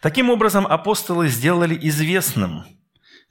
Таким 0.00 0.30
образом, 0.30 0.66
апостолы 0.66 1.28
сделали 1.28 1.78
известным 1.80 2.64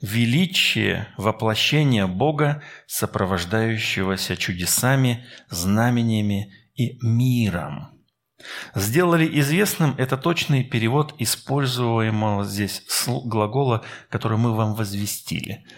величие 0.00 1.08
воплощения 1.18 2.06
Бога, 2.06 2.62
сопровождающегося 2.86 4.38
чудесами, 4.38 5.26
знамениями 5.50 6.54
и 6.74 6.98
миром. 7.02 7.90
Сделали 8.74 9.28
известным– 9.40 9.94
это 9.98 10.16
точный 10.16 10.64
перевод 10.64 11.14
используемого 11.18 12.44
здесь 12.44 12.82
глагола, 13.06 13.84
который 14.08 14.38
мы 14.38 14.54
вам 14.54 14.74
возвестили– 14.74 15.66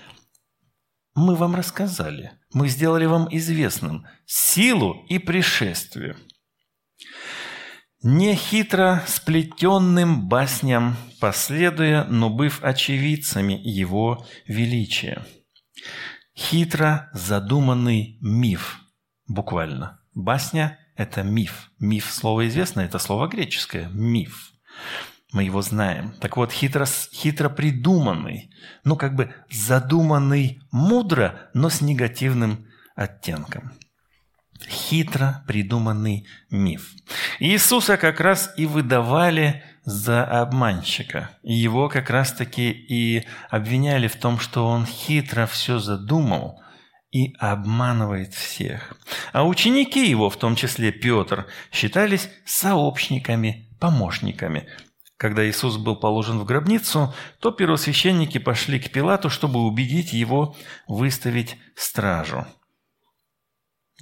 мы 1.16 1.34
вам 1.34 1.54
рассказали, 1.56 2.32
мы 2.52 2.68
сделали 2.68 3.06
вам 3.06 3.26
известным 3.30 4.06
силу 4.26 5.04
и 5.08 5.18
пришествие. 5.18 6.16
Не 8.02 8.36
хитро 8.36 9.02
сплетенным 9.06 10.28
басням 10.28 10.96
последуя, 11.18 12.04
но 12.04 12.28
быв 12.28 12.62
очевидцами 12.62 13.54
его 13.54 14.26
величия. 14.46 15.26
Хитро 16.36 17.08
задуманный 17.14 18.18
миф, 18.20 18.78
буквально. 19.26 19.98
Басня– 20.14 20.78
это 20.96 21.22
миф. 21.22 21.70
Миф– 21.78 22.10
слово 22.12 22.46
известное, 22.48 22.84
это 22.84 22.98
слово 22.98 23.26
греческое– 23.26 23.88
миф 23.92 24.52
мы 25.36 25.44
его 25.44 25.60
знаем. 25.60 26.14
Так 26.18 26.38
вот, 26.38 26.50
хитро, 26.50 26.86
хитро 27.12 27.50
придуманный, 27.50 28.50
ну 28.84 28.96
как 28.96 29.14
бы 29.14 29.34
задуманный 29.50 30.62
мудро, 30.72 31.50
но 31.52 31.68
с 31.68 31.82
негативным 31.82 32.66
оттенком. 32.94 33.72
Хитро 34.66 35.44
придуманный 35.46 36.26
миф. 36.50 36.90
Иисуса 37.38 37.98
как 37.98 38.20
раз 38.20 38.54
и 38.56 38.64
выдавали 38.64 39.62
за 39.84 40.24
обманщика. 40.24 41.28
Его 41.42 41.90
как 41.90 42.08
раз-таки 42.08 42.70
и 42.70 43.26
обвиняли 43.50 44.08
в 44.08 44.16
том, 44.16 44.38
что 44.38 44.66
он 44.66 44.86
хитро 44.86 45.44
все 45.44 45.78
задумал 45.78 46.62
и 47.12 47.34
обманывает 47.38 48.32
всех. 48.32 48.94
А 49.34 49.46
ученики 49.46 50.08
его, 50.08 50.30
в 50.30 50.38
том 50.38 50.56
числе 50.56 50.92
Петр, 50.92 51.46
считались 51.70 52.30
сообщниками, 52.46 53.68
помощниками. 53.78 54.66
Когда 55.16 55.48
Иисус 55.48 55.78
был 55.78 55.96
положен 55.96 56.38
в 56.38 56.44
гробницу, 56.44 57.14
то 57.40 57.50
первосвященники 57.50 58.38
пошли 58.38 58.78
к 58.78 58.92
Пилату, 58.92 59.30
чтобы 59.30 59.60
убедить 59.60 60.12
его 60.12 60.54
выставить 60.86 61.56
стражу. 61.74 62.46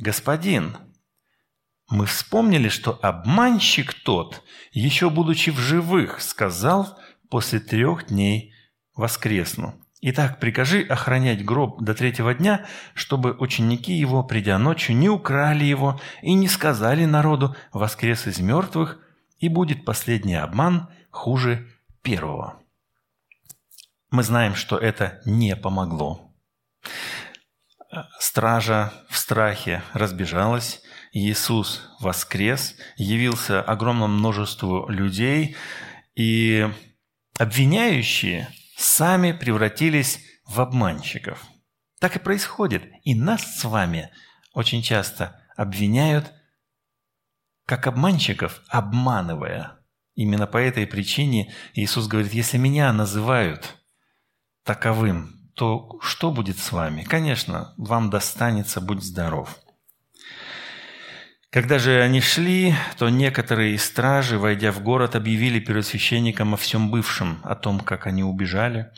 «Господин, 0.01 0.77
мы 1.89 2.07
вспомнили, 2.07 2.69
что 2.69 2.99
обманщик 3.01 3.95
тот, 3.95 4.43
еще 4.73 5.09
будучи 5.09 5.51
в 5.51 5.59
живых, 5.59 6.21
сказал 6.21 6.99
после 7.31 7.61
трех 7.61 8.09
дней 8.09 8.53
воскресну. 8.97 9.81
Итак, 10.01 10.41
прикажи 10.41 10.83
охранять 10.83 11.45
гроб 11.45 11.81
до 11.81 11.95
третьего 11.95 12.35
дня, 12.35 12.67
чтобы 12.95 13.37
ученики 13.39 13.93
его, 13.93 14.25
придя 14.25 14.59
ночью, 14.59 14.97
не 14.97 15.09
украли 15.09 15.65
его 15.65 16.01
и 16.23 16.35
не 16.35 16.49
сказали 16.49 17.05
народу 17.05 17.55
«воскрес 17.73 18.27
из 18.27 18.41
мертвых», 18.41 18.99
и 19.39 19.49
будет 19.49 19.85
последний 19.85 20.35
обман– 20.35 20.89
хуже 21.15 21.71
первого. 22.03 22.61
Мы 24.11 24.23
знаем, 24.23 24.55
что 24.55 24.77
это 24.77 25.21
не 25.25 25.57
помогло. 25.57 26.35
Стража 28.19 28.93
в 29.09 29.17
страхе 29.17 29.83
разбежалась, 29.93 30.83
Иисус 31.13 31.89
воскрес, 32.01 32.75
явился 32.97 33.63
огромному 33.63 34.19
множеству 34.19 34.89
людей, 34.89 35.57
и 36.17 36.69
обвиняющие 37.39 38.49
сами 38.77 39.33
превратились 39.33 40.21
в 40.45 40.61
обманщиков. 40.61 41.45
Так 42.01 42.17
и 42.17 42.19
происходит. 42.19 42.83
И 43.05 43.15
нас 43.15 43.61
с 43.61 43.65
вами 43.65 44.11
очень 44.53 44.83
часто 44.83 45.41
обвиняют 45.57 46.33
как 47.67 47.87
обманщиков, 47.87 48.61
обманывая. 48.69 49.84
Именно 50.15 50.47
по 50.47 50.59
этой 50.59 50.87
причине 50.87 51.53
Иисус 51.75 52.07
говорит, 52.07 52.33
если 52.33 52.57
меня 52.57 52.93
называют 52.93 53.77
таковым, 54.63 55.51
то 55.55 55.99
что 56.03 56.31
будет 56.31 56.59
с 56.59 56.73
вами? 56.73 57.03
Конечно, 57.03 57.75
вам 57.77 58.11
достанется, 58.11 58.81
будь 58.81 59.03
здоров. 59.03 59.59
Когда 61.51 61.79
же 61.79 62.01
они 62.01 62.21
шли, 62.21 62.75
то 62.99 63.09
некоторые 63.09 63.75
из 63.75 63.85
стражи, 63.85 64.39
войдя 64.39 64.73
в 64.73 64.83
город, 64.83 65.15
объявили 65.15 65.61
перед 65.61 65.87
священником 65.87 66.55
о 66.55 66.57
всем 66.57 66.91
бывшем, 66.91 67.41
о 67.45 67.55
том, 67.55 67.79
как 67.79 68.09
они 68.09 68.25
убежали. 68.25 68.91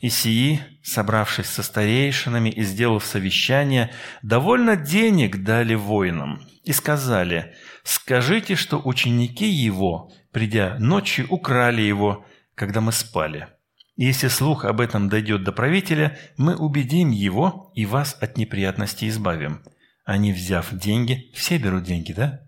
И 0.00 0.08
сии, 0.08 0.60
собравшись 0.82 1.46
со 1.46 1.62
старейшинами 1.62 2.48
и 2.48 2.62
сделав 2.62 3.04
совещание, 3.04 3.92
довольно 4.22 4.74
денег 4.74 5.42
дали 5.42 5.74
воинам 5.74 6.46
и 6.64 6.72
сказали, 6.72 7.54
«Скажите, 7.84 8.56
что 8.56 8.80
ученики 8.82 9.46
его, 9.46 10.10
придя 10.32 10.76
ночью, 10.78 11.26
украли 11.28 11.82
его, 11.82 12.24
когда 12.54 12.80
мы 12.80 12.92
спали. 12.92 13.48
Если 13.96 14.28
слух 14.28 14.64
об 14.64 14.80
этом 14.80 15.10
дойдет 15.10 15.44
до 15.44 15.52
правителя, 15.52 16.18
мы 16.38 16.56
убедим 16.56 17.10
его 17.10 17.70
и 17.74 17.84
вас 17.84 18.16
от 18.20 18.38
неприятностей 18.38 19.08
избавим». 19.08 19.62
Они, 20.06 20.32
взяв 20.32 20.72
деньги, 20.72 21.30
все 21.34 21.58
берут 21.58 21.84
деньги, 21.84 22.12
да? 22.12 22.40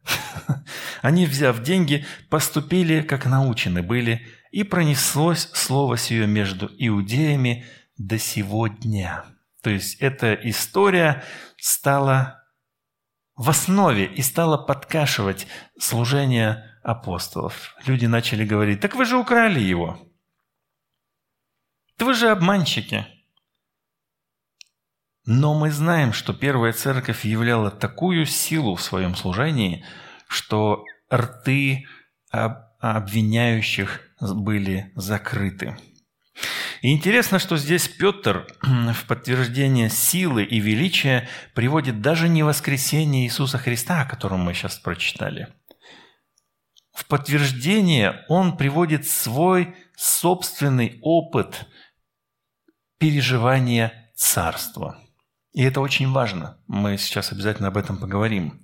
Они, 1.03 1.27
взяв 1.27 1.63
деньги, 1.63 2.05
поступили, 2.29 3.03
как 3.03 3.27
научены 3.27 3.83
были, 3.83 4.27
и 4.53 4.63
пронеслось 4.65 5.51
слово 5.55 5.97
сие 5.97 6.27
между 6.27 6.71
иудеями 6.79 7.65
до 7.97 8.19
сего 8.19 8.69
дня. 8.69 9.25
То 9.63 9.71
есть 9.71 9.97
эта 10.01 10.35
история 10.35 11.25
стала 11.57 12.45
в 13.35 13.49
основе 13.49 14.05
и 14.05 14.21
стала 14.21 14.59
подкашивать 14.59 15.47
служение 15.79 16.79
апостолов. 16.83 17.75
Люди 17.87 18.07
начали 18.07 18.45
говорить, 18.45 18.81
так 18.81 18.95
вы 18.95 19.07
же 19.07 19.17
украли 19.17 19.59
его. 19.59 19.99
Да 21.99 22.05
вы 22.05 22.15
же 22.15 22.31
обманщики. 22.31 23.07
Но 25.25 25.55
мы 25.55 25.71
знаем, 25.71 26.13
что 26.13 26.35
первая 26.35 26.73
церковь 26.73 27.25
являла 27.25 27.71
такую 27.71 28.27
силу 28.27 28.75
в 28.75 28.83
своем 28.83 29.15
служении, 29.15 29.85
что 30.29 30.85
рты 31.11 31.87
обвиняющих 32.31 34.12
были 34.23 34.93
закрыты. 34.95 35.77
И 36.81 36.93
интересно, 36.93 37.39
что 37.39 37.57
здесь 37.57 37.89
Петр 37.89 38.47
в 38.63 39.07
подтверждение 39.07 39.89
силы 39.89 40.45
и 40.45 40.59
величия 40.59 41.29
приводит 41.55 42.01
даже 42.01 42.29
не 42.29 42.43
воскресение 42.43 43.25
Иисуса 43.25 43.59
Христа, 43.59 44.03
о 44.03 44.07
котором 44.07 44.41
мы 44.41 44.55
сейчас 44.55 44.79
прочитали. 44.79 45.49
В 46.93 47.07
подтверждение 47.07 48.25
он 48.29 48.57
приводит 48.57 49.07
свой 49.07 49.75
собственный 49.97 50.99
опыт 51.03 51.67
переживания 52.99 54.11
царства– 54.15 54.99
и 55.53 55.63
это 55.63 55.83
очень 55.83 56.11
важно. 56.11 56.57
Мы 56.67 56.97
сейчас 56.97 57.31
обязательно 57.31 57.69
об 57.69 57.77
этом 57.77 57.99
поговорим. 57.99 58.61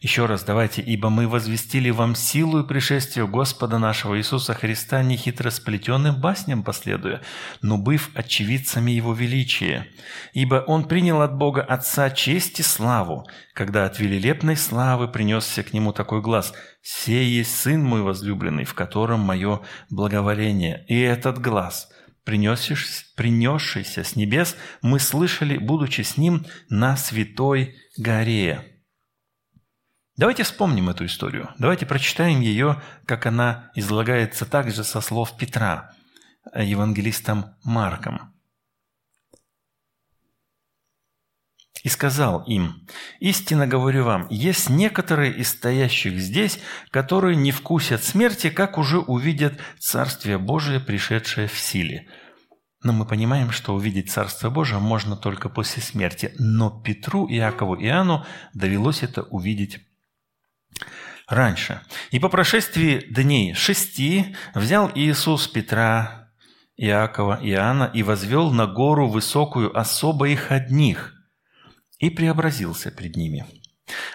Еще 0.00 0.26
раз 0.26 0.42
давайте, 0.42 0.82
ибо 0.82 1.08
мы 1.08 1.28
возвестили 1.28 1.90
вам 1.90 2.14
силу 2.16 2.60
и 2.60 2.66
пришествие 2.66 3.26
Господа 3.26 3.78
нашего 3.78 4.18
Иисуса 4.18 4.52
Христа 4.52 5.02
не 5.02 5.16
хитросплетенным 5.16 6.20
басням 6.20 6.64
последуя, 6.64 7.22
но 7.62 7.78
быв 7.78 8.10
очевидцами 8.14 8.90
Его 8.90 9.14
величия. 9.14 9.86
Ибо 10.32 10.64
Он 10.66 10.84
принял 10.84 11.22
от 11.22 11.36
Бога 11.36 11.62
Отца 11.62 12.10
честь 12.10 12.60
и 12.60 12.62
славу, 12.62 13.26
когда 13.54 13.86
от 13.86 13.98
велилепной 14.00 14.56
славы 14.56 15.08
принесся 15.08 15.62
к 15.62 15.72
Нему 15.72 15.92
такой 15.92 16.20
глаз 16.22 16.52
«Сей 16.82 17.26
есть 17.26 17.56
Сын 17.56 17.82
мой 17.82 18.02
возлюбленный, 18.02 18.64
в 18.64 18.74
котором 18.74 19.20
мое 19.20 19.60
благоволение». 19.90 20.84
И 20.88 21.00
этот 21.00 21.38
глаз– 21.38 21.88
принесшийся 22.26 24.04
с 24.04 24.16
небес, 24.16 24.56
мы 24.82 24.98
слышали, 24.98 25.56
будучи 25.56 26.02
с 26.02 26.18
ним 26.18 26.44
на 26.68 26.96
святой 26.96 27.76
горе. 27.96 28.82
Давайте 30.16 30.42
вспомним 30.42 30.88
эту 30.88 31.06
историю. 31.06 31.50
Давайте 31.58 31.86
прочитаем 31.86 32.40
ее, 32.40 32.82
как 33.06 33.26
она 33.26 33.70
излагается 33.74 34.44
также 34.44 34.82
со 34.84 35.00
слов 35.00 35.36
Петра, 35.38 35.94
евангелистом 36.54 37.54
Марком. 37.62 38.35
И 41.86 41.88
сказал 41.88 42.42
им, 42.48 42.84
«Истинно 43.20 43.68
говорю 43.68 44.02
вам, 44.02 44.26
есть 44.28 44.68
некоторые 44.68 45.32
из 45.32 45.50
стоящих 45.50 46.18
здесь, 46.18 46.58
которые 46.90 47.36
не 47.36 47.52
вкусят 47.52 48.02
смерти, 48.02 48.50
как 48.50 48.76
уже 48.76 48.98
увидят 48.98 49.60
Царствие 49.78 50.36
Божие, 50.36 50.80
пришедшее 50.80 51.46
в 51.46 51.56
силе». 51.56 52.08
Но 52.82 52.92
мы 52.92 53.06
понимаем, 53.06 53.52
что 53.52 53.72
увидеть 53.72 54.10
Царство 54.10 54.50
Божие 54.50 54.80
можно 54.80 55.16
только 55.16 55.48
после 55.48 55.80
смерти. 55.80 56.34
Но 56.40 56.70
Петру, 56.70 57.28
Иакову 57.30 57.76
и 57.76 57.86
Иоанну 57.86 58.26
довелось 58.52 59.04
это 59.04 59.22
увидеть 59.22 59.78
раньше. 61.28 61.82
И 62.10 62.18
по 62.18 62.28
прошествии 62.28 63.06
дней 63.08 63.54
шести 63.54 64.34
взял 64.56 64.90
Иисус 64.92 65.46
Петра, 65.46 66.32
Иакова 66.76 67.38
Иоанна 67.40 67.88
и 67.94 68.02
возвел 68.02 68.50
на 68.50 68.66
гору 68.66 69.06
высокую 69.06 69.78
особо 69.78 70.26
их 70.26 70.50
одних– 70.50 71.12
и 71.98 72.10
преобразился 72.10 72.90
пред 72.90 73.16
ними. 73.16 73.46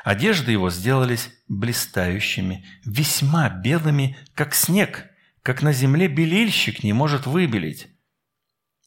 Одежды 0.04 0.52
его 0.52 0.70
сделались 0.70 1.30
блистающими, 1.48 2.66
весьма 2.86 3.50
белыми, 3.50 4.18
как 4.36 4.54
снег, 4.54 5.06
как 5.44 5.62
на 5.62 5.74
земле 5.74 6.08
белильщик 6.08 6.84
не 6.84 6.94
может 6.94 7.26
выбелить. 7.26 7.88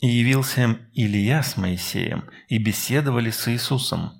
И 0.00 0.08
явился 0.08 0.62
им 0.62 0.78
Илья 0.92 1.42
с 1.42 1.56
Моисеем, 1.56 2.28
и 2.48 2.58
беседовали 2.58 3.30
с 3.30 3.48
Иисусом. 3.48 4.12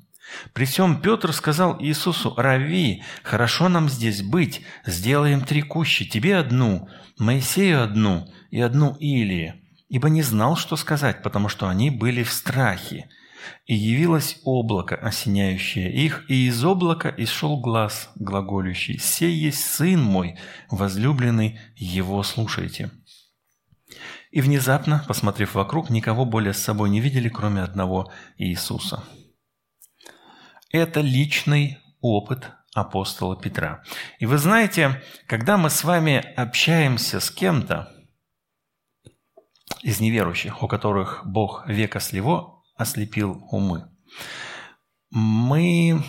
При 0.53 0.65
всем 0.65 1.03
Петр 1.03 1.33
сказал 1.33 1.81
Иисусу, 1.81 2.35
«Рави, 2.37 3.03
хорошо 3.23 3.69
нам 3.69 3.89
здесь 3.89 4.23
быть, 4.23 4.63
сделаем 4.87 5.43
три 5.43 5.63
кущи, 5.63 6.07
тебе 6.07 6.37
одну, 6.39 6.89
Моисею 7.19 7.83
одну 7.83 8.33
и 8.51 8.61
одну 8.61 8.97
Илии». 8.99 9.61
Ибо 9.91 10.09
не 10.09 10.23
знал, 10.23 10.57
что 10.57 10.77
сказать, 10.77 11.23
потому 11.23 11.49
что 11.49 11.69
они 11.69 11.91
были 11.91 12.23
в 12.23 12.33
страхе. 12.33 13.09
И 13.66 13.74
явилось 13.74 14.40
облако, 14.44 14.96
осеняющее 14.96 15.92
их, 15.92 16.24
и 16.28 16.46
из 16.48 16.64
облака 16.64 17.12
исшел 17.16 17.61
глаз, 17.61 18.11
глаголющий, 18.16 18.98
«Сей 18.98 19.35
есть 19.35 19.64
Сын 19.64 20.02
мой, 20.02 20.37
возлюбленный, 20.70 21.59
его 21.76 22.22
слушайте». 22.22 22.90
И 24.30 24.40
внезапно, 24.40 25.04
посмотрев 25.07 25.54
вокруг, 25.54 25.90
никого 25.90 26.24
более 26.24 26.54
с 26.54 26.59
собой 26.59 26.90
не 26.90 27.00
видели, 27.00 27.28
кроме 27.28 27.62
одного 27.62 28.11
Иисуса. 28.37 29.04
Это 30.70 31.00
личный 31.00 31.78
опыт 32.00 32.50
апостола 32.74 33.37
Петра. 33.40 33.85
И 34.18 34.26
вы 34.26 34.38
знаете, 34.38 35.00
когда 35.28 35.57
мы 35.57 35.70
с 35.70 35.85
вами 35.85 36.16
общаемся 36.35 37.20
с 37.20 37.30
кем-то 37.30 37.94
из 39.83 40.00
неверующих, 40.00 40.62
у 40.62 40.68
которых 40.68 41.22
Бог 41.24 41.66
века 41.68 42.00
сливо 42.00 42.54
ослепил 42.75 43.47
умы. 43.51 43.89
Мы 45.11 46.03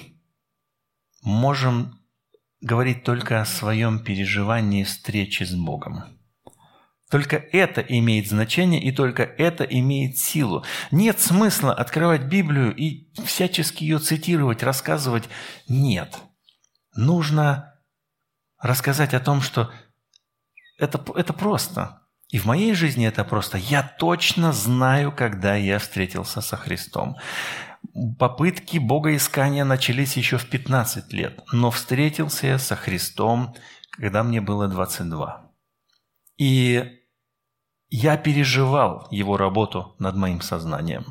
можем 1.22 2.00
говорить 2.62 3.04
только 3.04 3.42
о 3.42 3.46
своем 3.46 4.04
переживании 4.04 4.84
встречи 4.84 5.44
с 5.44 5.54
Богом. 5.54 6.16
Только 7.12 7.38
это 7.38 7.82
имеет 7.82 8.28
значение 8.28 8.82
и 8.82 8.92
только 8.92 9.24
это 9.24 9.64
имеет 9.64 10.18
силу. 10.18 10.66
Нет 10.90 11.20
смысла 11.20 11.74
открывать 11.74 12.24
Библию 12.24 12.76
и 12.76 13.12
всячески 13.24 13.84
ее 13.84 14.00
цитировать, 14.00 14.64
рассказывать. 14.64 15.30
Нет. 15.68 16.18
Нужно 16.96 17.80
рассказать 18.60 19.14
о 19.14 19.20
том, 19.20 19.42
что 19.42 19.72
это, 20.80 21.04
это 21.16 21.32
просто. 21.32 22.02
И 22.30 22.40
в 22.40 22.46
моей 22.46 22.74
жизни 22.74 23.08
это 23.08 23.24
просто. 23.24 23.58
Я 23.58 23.84
точно 23.84 24.52
знаю, 24.52 25.12
когда 25.12 25.56
я 25.56 25.80
встретился 25.80 26.42
со 26.42 26.58
Христом. 26.58 27.18
Попытки 28.18 28.78
богоискания 28.78 29.64
начались 29.64 30.18
еще 30.18 30.38
в 30.38 30.50
15 30.50 31.14
лет, 31.14 31.40
но 31.52 31.72
встретился 31.72 32.48
я 32.48 32.60
со 32.60 32.76
Христом, 32.76 33.56
когда 33.92 34.24
мне 34.24 34.42
было 34.42 34.68
22. 34.68 35.52
И 36.38 36.84
я 37.90 38.18
переживал 38.18 39.08
его 39.12 39.38
работу 39.38 39.96
над 40.00 40.16
моим 40.16 40.42
сознанием 40.42 41.06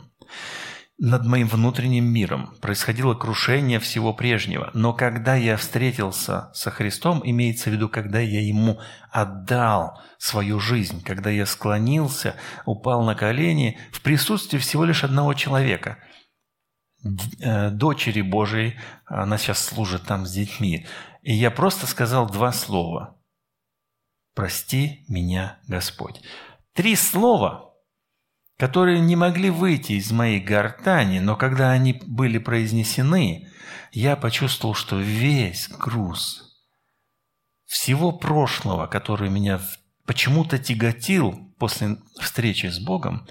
над 0.98 1.26
моим 1.26 1.48
внутренним 1.48 2.04
миром. 2.04 2.54
Происходило 2.60 3.14
крушение 3.14 3.80
всего 3.80 4.14
прежнего. 4.14 4.70
Но 4.74 4.92
когда 4.92 5.34
я 5.34 5.56
встретился 5.56 6.52
со 6.54 6.70
Христом, 6.70 7.20
имеется 7.24 7.70
в 7.70 7.72
виду, 7.72 7.88
когда 7.88 8.20
я 8.20 8.40
Ему 8.40 8.80
отдал 9.10 10.00
свою 10.18 10.60
жизнь, 10.60 11.02
когда 11.02 11.30
я 11.30 11.46
склонился, 11.46 12.36
упал 12.64 13.04
на 13.04 13.14
колени 13.16 13.78
в 13.92 14.02
присутствии 14.02 14.58
всего 14.58 14.84
лишь 14.84 15.02
одного 15.02 15.34
человека, 15.34 15.98
э, 17.40 17.70
дочери 17.70 18.22
Божией, 18.22 18.78
она 19.06 19.36
сейчас 19.36 19.64
служит 19.64 20.04
там 20.04 20.26
с 20.26 20.32
детьми. 20.32 20.86
И 21.22 21.34
я 21.34 21.50
просто 21.50 21.86
сказал 21.86 22.30
два 22.30 22.52
слова. 22.52 23.20
«Прости 24.34 25.04
меня, 25.08 25.58
Господь». 25.66 26.20
Три 26.72 26.94
слова– 26.96 27.72
которые 28.58 29.00
не 29.00 29.16
могли 29.16 29.50
выйти 29.50 29.92
из 29.92 30.10
моей 30.12 30.40
гортани, 30.40 31.18
но 31.18 31.36
когда 31.36 31.70
они 31.70 32.00
были 32.06 32.38
произнесены, 32.38 33.48
я 33.92 34.16
почувствовал, 34.16 34.74
что 34.74 34.98
весь 34.98 35.68
груз 35.68 36.44
всего 37.74 38.12
прошлого, 38.12 38.86
который 38.86 39.30
меня 39.30 39.60
почему-то 40.06 40.58
тяготил 40.58 41.52
после 41.58 41.96
встречи 42.20 42.66
с 42.66 42.78
Богом, 42.78 43.26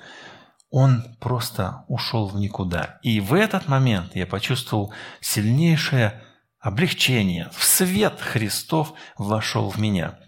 он 0.70 1.16
просто 1.20 1.86
ушел 1.88 2.28
в 2.28 2.36
никуда. 2.36 3.00
И 3.04 3.20
в 3.20 3.34
этот 3.34 3.68
момент 3.68 4.16
я 4.16 4.26
почувствовал 4.26 4.94
сильнейшее 5.22 6.22
облегчение. 6.60 7.50
В 7.54 7.64
свет 7.64 8.20
Христов 8.20 8.94
вошел 9.18 9.70
в 9.70 9.80
меня. 9.80 10.20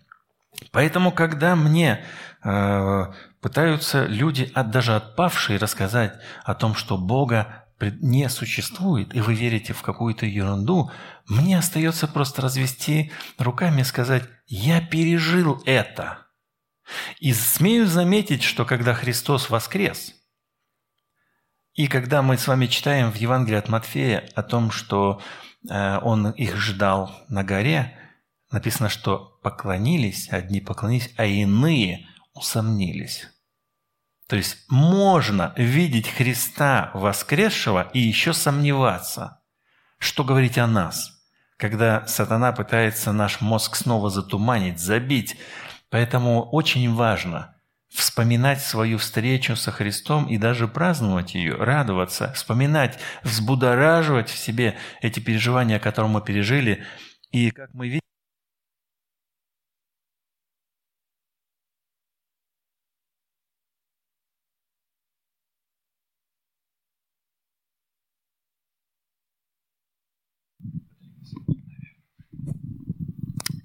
Поэтому, 0.71 1.11
когда 1.11 1.55
мне 1.55 2.05
э, 2.43 3.05
пытаются 3.45 4.07
люди, 4.07 4.51
даже 4.55 4.95
отпавшие, 4.95 5.59
рассказать 5.59 6.19
о 6.45 6.55
том, 6.55 6.73
что 6.73 6.97
Бога 6.97 7.67
не 7.79 8.27
существует, 8.27 9.15
и 9.15 9.21
вы 9.21 9.35
верите 9.35 9.71
в 9.71 9.83
какую-то 9.83 10.25
ерунду, 10.25 10.89
мне 11.27 11.59
остается 11.59 12.07
просто 12.07 12.41
развести 12.41 13.11
руками 13.37 13.81
и 13.81 13.83
сказать, 13.83 14.23
я 14.47 14.81
пережил 14.81 15.61
это. 15.67 16.25
И 17.19 17.33
смею 17.33 17.85
заметить, 17.85 18.41
что 18.41 18.65
когда 18.65 18.95
Христос 18.95 19.51
воскрес, 19.51 20.15
и 21.75 21.85
когда 21.85 22.23
мы 22.23 22.39
с 22.39 22.47
вами 22.47 22.65
читаем 22.65 23.11
в 23.11 23.15
Евангелии 23.15 23.59
от 23.59 23.69
Матфея 23.69 24.27
о 24.33 24.41
том, 24.41 24.71
что 24.71 25.21
э, 25.69 25.99
Он 25.99 26.31
их 26.31 26.57
ждал 26.57 27.11
на 27.29 27.43
горе, 27.43 27.95
написано, 28.49 28.89
что 28.89 29.39
поклонились, 29.43 30.29
одни 30.31 30.61
поклонились, 30.61 31.13
а 31.15 31.25
иные 31.25 32.07
усомнились. 32.33 33.29
То 34.27 34.35
есть 34.35 34.57
можно 34.69 35.53
видеть 35.55 36.09
Христа 36.09 36.91
воскресшего 36.93 37.89
и 37.93 37.99
еще 37.99 38.33
сомневаться. 38.33 39.41
Что 39.99 40.23
говорить 40.23 40.57
о 40.57 40.67
нас, 40.67 41.15
когда 41.57 42.05
сатана 42.07 42.51
пытается 42.51 43.11
наш 43.11 43.41
мозг 43.41 43.75
снова 43.75 44.09
затуманить, 44.09 44.79
забить. 44.79 45.37
Поэтому 45.89 46.49
очень 46.49 46.93
важно 46.93 47.55
вспоминать 47.89 48.61
свою 48.61 48.97
встречу 48.97 49.55
со 49.55 49.71
Христом 49.71 50.25
и 50.25 50.37
даже 50.37 50.67
праздновать 50.67 51.33
ее, 51.33 51.55
радоваться, 51.55 52.33
вспоминать, 52.33 52.99
взбудораживать 53.23 54.29
в 54.29 54.37
себе 54.37 54.75
эти 55.01 55.19
переживания, 55.19 55.79
которые 55.79 56.11
мы 56.11 56.21
пережили. 56.21 56.83
И 57.31 57.51
как 57.51 57.73
мы 57.73 57.87
видим, 57.87 58.04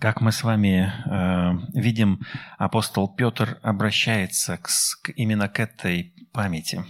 Как 0.00 0.22
мы 0.22 0.32
с 0.32 0.42
вами 0.44 0.90
э, 1.04 1.78
видим, 1.78 2.22
апостол 2.56 3.06
Петр 3.06 3.58
обращается 3.62 4.56
к, 4.56 4.70
к, 5.02 5.10
именно 5.14 5.46
к 5.50 5.60
этой 5.60 6.14
памяти, 6.32 6.82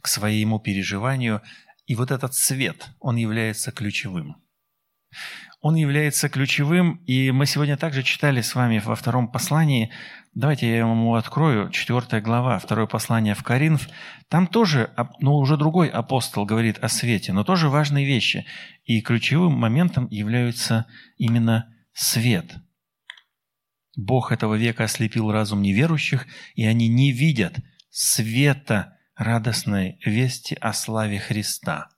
к 0.00 0.06
своему 0.06 0.60
переживанию. 0.60 1.42
И 1.86 1.96
вот 1.96 2.12
этот 2.12 2.34
свет, 2.34 2.90
он 3.00 3.16
является 3.16 3.72
ключевым. 3.72 4.36
Он 5.60 5.74
является 5.74 6.28
ключевым, 6.28 7.02
и 7.04 7.32
мы 7.32 7.46
сегодня 7.46 7.76
также 7.76 8.04
читали 8.04 8.40
с 8.40 8.54
вами 8.54 8.78
во 8.78 8.94
втором 8.94 9.26
послании, 9.26 9.90
давайте 10.32 10.68
я 10.68 10.78
ему 10.78 11.16
открою, 11.16 11.68
четвертая 11.70 12.20
глава, 12.20 12.60
второе 12.60 12.86
послание 12.86 13.34
в 13.34 13.42
Коринф, 13.42 13.88
там 14.28 14.46
тоже, 14.46 14.92
ну, 15.18 15.34
уже 15.34 15.56
другой 15.56 15.88
апостол 15.88 16.44
говорит 16.44 16.78
о 16.78 16.88
свете, 16.88 17.32
но 17.32 17.42
тоже 17.42 17.68
важные 17.68 18.06
вещи. 18.06 18.46
И 18.84 19.00
ключевым 19.00 19.52
моментом 19.52 20.06
являются 20.10 20.86
именно 21.16 21.71
свет. 21.92 22.54
Бог 23.96 24.32
этого 24.32 24.54
века 24.54 24.84
ослепил 24.84 25.30
разум 25.30 25.62
неверующих, 25.62 26.26
и 26.54 26.64
они 26.64 26.88
не 26.88 27.12
видят 27.12 27.56
света 27.90 28.98
радостной 29.16 29.98
вести 30.04 30.54
о 30.54 30.72
славе 30.72 31.18
Христа. 31.18 31.88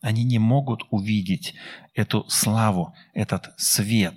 Они 0.00 0.24
не 0.24 0.38
могут 0.38 0.82
увидеть 0.90 1.54
эту 1.94 2.28
славу, 2.28 2.94
этот 3.14 3.54
свет. 3.56 4.14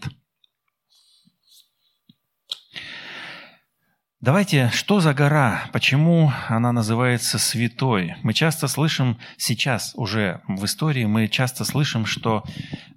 Давайте, 4.19 4.69
что 4.69 4.99
за 4.99 5.13
гора? 5.13 5.69
Почему 5.73 6.32
она 6.49 6.71
называется 6.71 7.38
святой? 7.38 8.15
Мы 8.23 8.34
часто 8.34 8.67
слышим 8.67 9.19
сейчас 9.38 9.93
уже 9.93 10.41
в 10.47 10.65
истории, 10.65 11.06
мы 11.06 11.27
часто 11.27 11.63
слышим, 11.65 12.08
что 12.08 12.43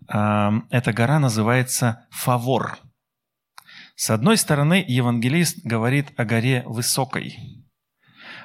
эта 0.08 0.92
гора 0.94 1.18
называется 1.18 2.06
Фавор. 2.10 2.78
С 3.96 4.08
одной 4.08 4.38
стороны, 4.38 4.82
евангелист 4.88 5.58
говорит 5.62 6.18
о 6.18 6.24
горе 6.24 6.62
высокой, 6.64 7.36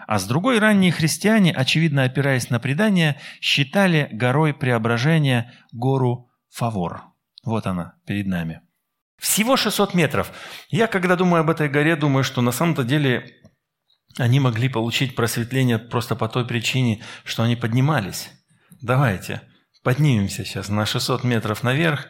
а 0.05 0.19
с 0.19 0.27
другой 0.27 0.59
ранние 0.59 0.91
христиане, 0.91 1.53
очевидно 1.53 2.03
опираясь 2.03 2.49
на 2.49 2.59
предание, 2.59 3.15
считали 3.39 4.09
горой 4.11 4.53
преображения 4.53 5.53
гору 5.71 6.29
Фавор. 6.51 7.03
Вот 7.45 7.67
она 7.67 7.95
перед 8.05 8.27
нами. 8.27 8.59
Всего 9.25 9.57
600 9.57 9.93
метров. 9.93 10.31
Я, 10.69 10.87
когда 10.87 11.15
думаю 11.15 11.41
об 11.41 11.49
этой 11.49 11.67
горе, 11.67 11.95
думаю, 11.95 12.23
что 12.23 12.41
на 12.41 12.51
самом-то 12.51 12.83
деле 12.83 13.41
они 14.17 14.39
могли 14.39 14.69
получить 14.69 15.15
просветление 15.15 15.79
просто 15.79 16.15
по 16.15 16.29
той 16.29 16.45
причине, 16.45 17.03
что 17.23 17.43
они 17.43 17.55
поднимались. 17.55 18.29
Давайте– 18.81 19.41
Поднимемся 19.85 20.43
сейчас 20.43 20.69
на 20.69 20.87
600 20.87 21.23
метров 21.23 21.61
наверх, 21.61 22.07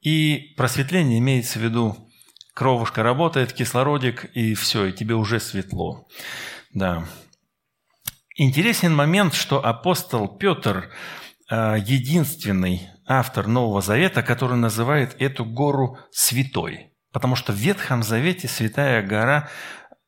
и 0.00 0.54
просветление 0.56 1.18
имеется 1.18 1.58
в 1.58 1.62
виду, 1.62 2.08
кровушка 2.54 3.02
работает, 3.02 3.52
кислородик, 3.52 4.26
и 4.26 4.54
все, 4.54 4.86
и 4.86 4.92
тебе 4.92 5.16
уже 5.16 5.40
светло. 5.40 6.06
Да. 6.72 7.04
Интересен 8.36 8.94
момент, 8.94 9.34
что 9.34 9.66
апостол 9.66 10.28
Петр 10.38 10.88
э, 11.50 11.78
единственный 11.84 12.88
автор 13.06 13.46
Нового 13.46 13.80
Завета, 13.80 14.22
который 14.22 14.56
называет 14.56 15.16
эту 15.20 15.44
гору 15.44 15.98
святой. 16.10 16.92
Потому 17.12 17.36
что 17.36 17.52
в 17.52 17.56
Ветхом 17.56 18.02
Завете 18.02 18.48
святая 18.48 19.02
гора 19.02 19.48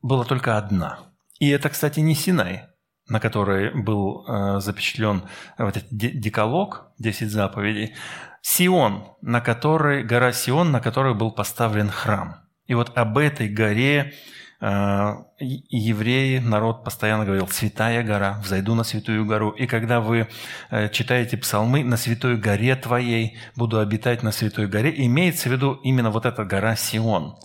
была 0.03 0.25
только 0.25 0.59
одна. 0.59 0.99
И 1.39 1.49
это, 1.49 1.69
кстати, 1.69 2.01
не 2.01 2.15
Синай 2.15 2.69
на 3.09 3.21
которой 3.21 3.71
был 3.71 4.25
э, 4.27 4.61
запечатлен 4.61 5.23
вот 5.57 5.77
этот 5.77 5.89
декалог, 5.91 6.93
10 6.99 7.31
заповедей, 7.31 7.95
Сион, 8.43 9.05
на 9.23 9.41
которой, 9.41 10.05
гора 10.05 10.33
Сион, 10.33 10.71
на 10.71 10.81
которой 10.81 11.15
был 11.15 11.33
поставлен 11.33 11.89
храм. 11.89 12.37
И 12.67 12.75
вот 12.75 12.97
об 12.97 13.19
этой 13.19 13.49
горе 13.49 14.13
евреи, 14.61 16.39
народ 16.39 16.83
постоянно 16.83 17.25
говорил, 17.25 17.47
«Святая 17.49 18.03
гора, 18.03 18.41
взойду 18.43 18.75
на 18.75 18.83
святую 18.83 19.25
гору». 19.25 19.51
И 19.51 19.67
когда 19.67 20.01
вы 20.01 20.29
э, 20.71 20.89
читаете 20.89 21.37
псалмы 21.37 21.85
«На 21.85 21.97
святой 21.97 22.37
горе 22.37 22.75
твоей 22.75 23.39
буду 23.55 23.79
обитать 23.79 24.25
на 24.25 24.33
святой 24.33 24.67
горе», 24.67 24.93
имеется 25.07 25.49
в 25.49 25.53
виду 25.53 25.75
именно 25.85 26.11
вот 26.11 26.27
эта 26.27 26.45
гора 26.45 26.75
Сион. 26.75 27.37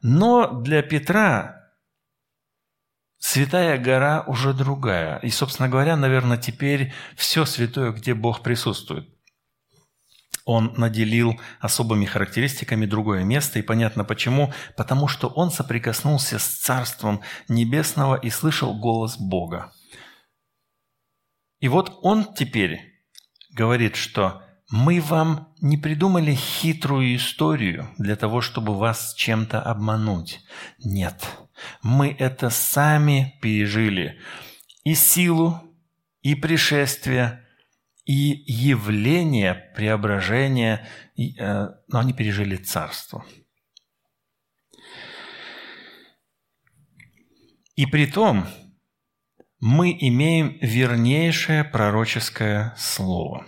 Но 0.00 0.60
для 0.60 0.82
Петра 0.82 1.58
Святая 3.20 3.76
гора 3.78 4.22
уже 4.28 4.54
другая. 4.54 5.18
И, 5.18 5.30
собственно 5.30 5.68
говоря, 5.68 5.96
наверное, 5.96 6.36
теперь 6.36 6.92
все 7.16 7.44
святое, 7.46 7.90
где 7.90 8.14
Бог 8.14 8.42
присутствует. 8.42 9.08
Он 10.48 10.72
наделил 10.78 11.38
особыми 11.60 12.06
характеристиками 12.06 12.86
другое 12.86 13.22
место, 13.22 13.58
и 13.58 13.62
понятно 13.62 14.02
почему. 14.02 14.50
Потому 14.78 15.06
что 15.06 15.28
он 15.28 15.50
соприкоснулся 15.50 16.38
с 16.38 16.46
Царством 16.46 17.20
Небесного 17.48 18.14
и 18.14 18.30
слышал 18.30 18.72
голос 18.72 19.18
Бога. 19.18 19.72
И 21.60 21.68
вот 21.68 21.98
он 22.00 22.32
теперь 22.32 22.80
говорит, 23.50 23.94
что 23.96 24.42
мы 24.70 25.02
вам 25.02 25.52
не 25.60 25.76
придумали 25.76 26.32
хитрую 26.32 27.14
историю 27.16 27.90
для 27.98 28.16
того, 28.16 28.40
чтобы 28.40 28.74
вас 28.74 29.12
чем-то 29.18 29.60
обмануть. 29.60 30.40
Нет. 30.82 31.28
Мы 31.82 32.16
это 32.18 32.48
сами 32.48 33.38
пережили. 33.42 34.18
И 34.84 34.94
силу, 34.94 35.60
и 36.22 36.34
пришествие, 36.34 37.44
и 38.08 38.42
явление, 38.46 39.70
преображение, 39.76 40.88
и, 41.14 41.38
э, 41.38 41.68
но 41.88 41.98
они 41.98 42.14
пережили 42.14 42.56
царство. 42.56 43.22
И 47.76 47.84
при 47.84 48.06
том 48.06 48.46
мы 49.60 49.94
имеем 50.00 50.58
вернейшее 50.62 51.64
пророческое 51.64 52.74
слово. 52.78 53.46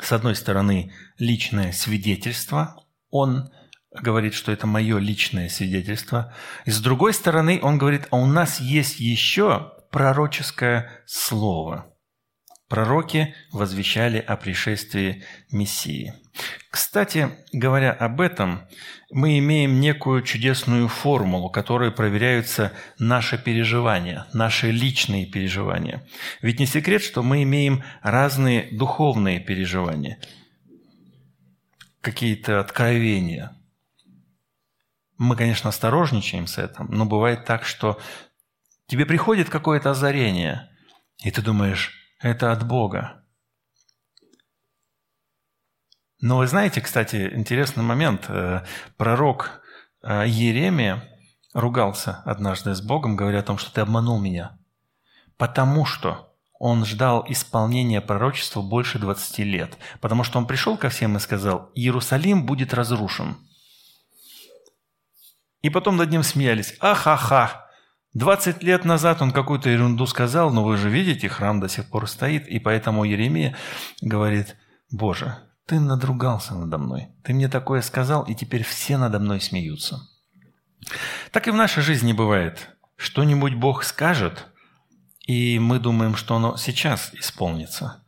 С 0.00 0.10
одной 0.10 0.34
стороны, 0.34 0.92
личное 1.16 1.70
свидетельство, 1.70 2.84
он 3.10 3.48
говорит, 3.92 4.34
что 4.34 4.50
это 4.50 4.66
мое 4.66 4.98
личное 4.98 5.48
свидетельство. 5.48 6.34
И 6.64 6.72
с 6.72 6.80
другой 6.80 7.14
стороны, 7.14 7.60
он 7.62 7.78
говорит, 7.78 8.08
а 8.10 8.16
у 8.16 8.26
нас 8.26 8.58
есть 8.58 8.98
еще 8.98 9.72
пророческое 9.92 10.90
слово. 11.06 11.87
Пророки 12.68 13.34
возвещали 13.50 14.18
о 14.18 14.36
пришествии 14.36 15.24
Мессии. 15.50 16.12
Кстати, 16.70 17.30
говоря 17.50 17.92
об 17.92 18.20
этом, 18.20 18.60
мы 19.10 19.38
имеем 19.38 19.80
некую 19.80 20.22
чудесную 20.22 20.86
формулу, 20.86 21.48
которой 21.48 21.90
проверяются 21.90 22.72
наши 22.98 23.38
переживания, 23.38 24.26
наши 24.34 24.70
личные 24.70 25.24
переживания. 25.24 26.06
Ведь 26.42 26.60
не 26.60 26.66
секрет, 26.66 27.02
что 27.02 27.22
мы 27.22 27.42
имеем 27.42 27.82
разные 28.02 28.68
духовные 28.70 29.40
переживания, 29.40 30.18
какие-то 32.02 32.60
откровения. 32.60 33.56
Мы, 35.16 35.36
конечно, 35.36 35.70
осторожничаем 35.70 36.46
с 36.46 36.58
этим, 36.58 36.86
но 36.90 37.06
бывает 37.06 37.46
так, 37.46 37.64
что 37.64 37.98
тебе 38.86 39.06
приходит 39.06 39.48
какое-то 39.48 39.90
озарение, 39.90 40.68
и 41.24 41.30
ты 41.30 41.40
думаешь, 41.40 42.07
это 42.18 42.52
от 42.52 42.66
Бога. 42.66 43.24
Но 46.20 46.38
вы 46.38 46.46
знаете, 46.48 46.80
кстати, 46.80 47.30
интересный 47.32 47.84
момент. 47.84 48.24
Э, 48.28 48.64
пророк 48.96 49.62
э, 50.02 50.24
Еремия 50.26 51.04
ругался 51.54 52.22
однажды 52.24 52.74
с 52.74 52.82
Богом, 52.82 53.14
говоря 53.14 53.38
о 53.40 53.44
том, 53.44 53.56
что 53.56 53.72
ты 53.72 53.80
обманул 53.80 54.20
меня. 54.20 54.58
Потому 55.36 55.84
что 55.84 56.34
он 56.58 56.84
ждал 56.84 57.24
исполнения 57.28 58.00
пророчества 58.00 58.62
больше 58.62 58.98
20 58.98 59.38
лет. 59.40 59.78
Потому 60.00 60.24
что 60.24 60.38
он 60.38 60.46
пришел 60.46 60.76
ко 60.76 60.88
всем 60.88 61.16
и 61.16 61.20
сказал, 61.20 61.70
Иерусалим 61.76 62.44
будет 62.44 62.74
разрушен. 62.74 63.36
И 65.62 65.70
потом 65.70 65.96
над 65.96 66.10
ним 66.10 66.24
смеялись. 66.24 66.76
Ахаха! 66.80 67.67
20 68.14 68.62
лет 68.62 68.84
назад 68.84 69.20
он 69.22 69.32
какую-то 69.32 69.68
ерунду 69.68 70.06
сказал, 70.06 70.50
но 70.50 70.64
вы 70.64 70.76
же 70.76 70.88
видите, 70.88 71.28
храм 71.28 71.60
до 71.60 71.68
сих 71.68 71.88
пор 71.90 72.08
стоит, 72.08 72.48
и 72.48 72.58
поэтому 72.58 73.04
Еремия 73.04 73.56
говорит, 74.00 74.56
«Боже, 74.90 75.36
ты 75.66 75.78
надругался 75.78 76.54
надо 76.54 76.78
мной, 76.78 77.08
ты 77.22 77.34
мне 77.34 77.48
такое 77.48 77.82
сказал, 77.82 78.24
и 78.24 78.34
теперь 78.34 78.64
все 78.64 78.96
надо 78.96 79.18
мной 79.18 79.40
смеются». 79.40 80.00
Так 81.32 81.48
и 81.48 81.50
в 81.50 81.54
нашей 81.54 81.82
жизни 81.82 82.12
бывает. 82.12 82.76
Что-нибудь 82.96 83.54
Бог 83.54 83.84
скажет, 83.84 84.46
и 85.26 85.58
мы 85.58 85.78
думаем, 85.78 86.16
что 86.16 86.36
оно 86.36 86.56
сейчас 86.56 87.12
исполнится, 87.12 88.02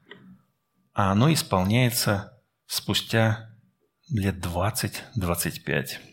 а 0.95 1.13
оно 1.13 1.33
исполняется 1.33 2.33
спустя 2.67 3.51
лет 4.09 4.45
20-25. 4.45 6.10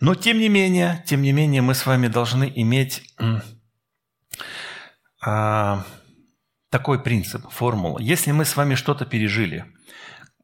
Но 0.00 0.14
тем 0.14 0.38
не 0.38 0.48
менее, 0.48 1.02
тем 1.06 1.22
не 1.22 1.32
менее, 1.32 1.62
мы 1.62 1.74
с 1.74 1.86
вами 1.86 2.08
должны 2.08 2.50
иметь 2.54 3.02
а, 5.24 5.84
такой 6.70 7.02
принцип, 7.02 7.48
формула. 7.50 7.98
Если 8.00 8.32
мы 8.32 8.44
с 8.44 8.56
вами 8.56 8.74
что-то 8.74 9.04
пережили, 9.06 9.66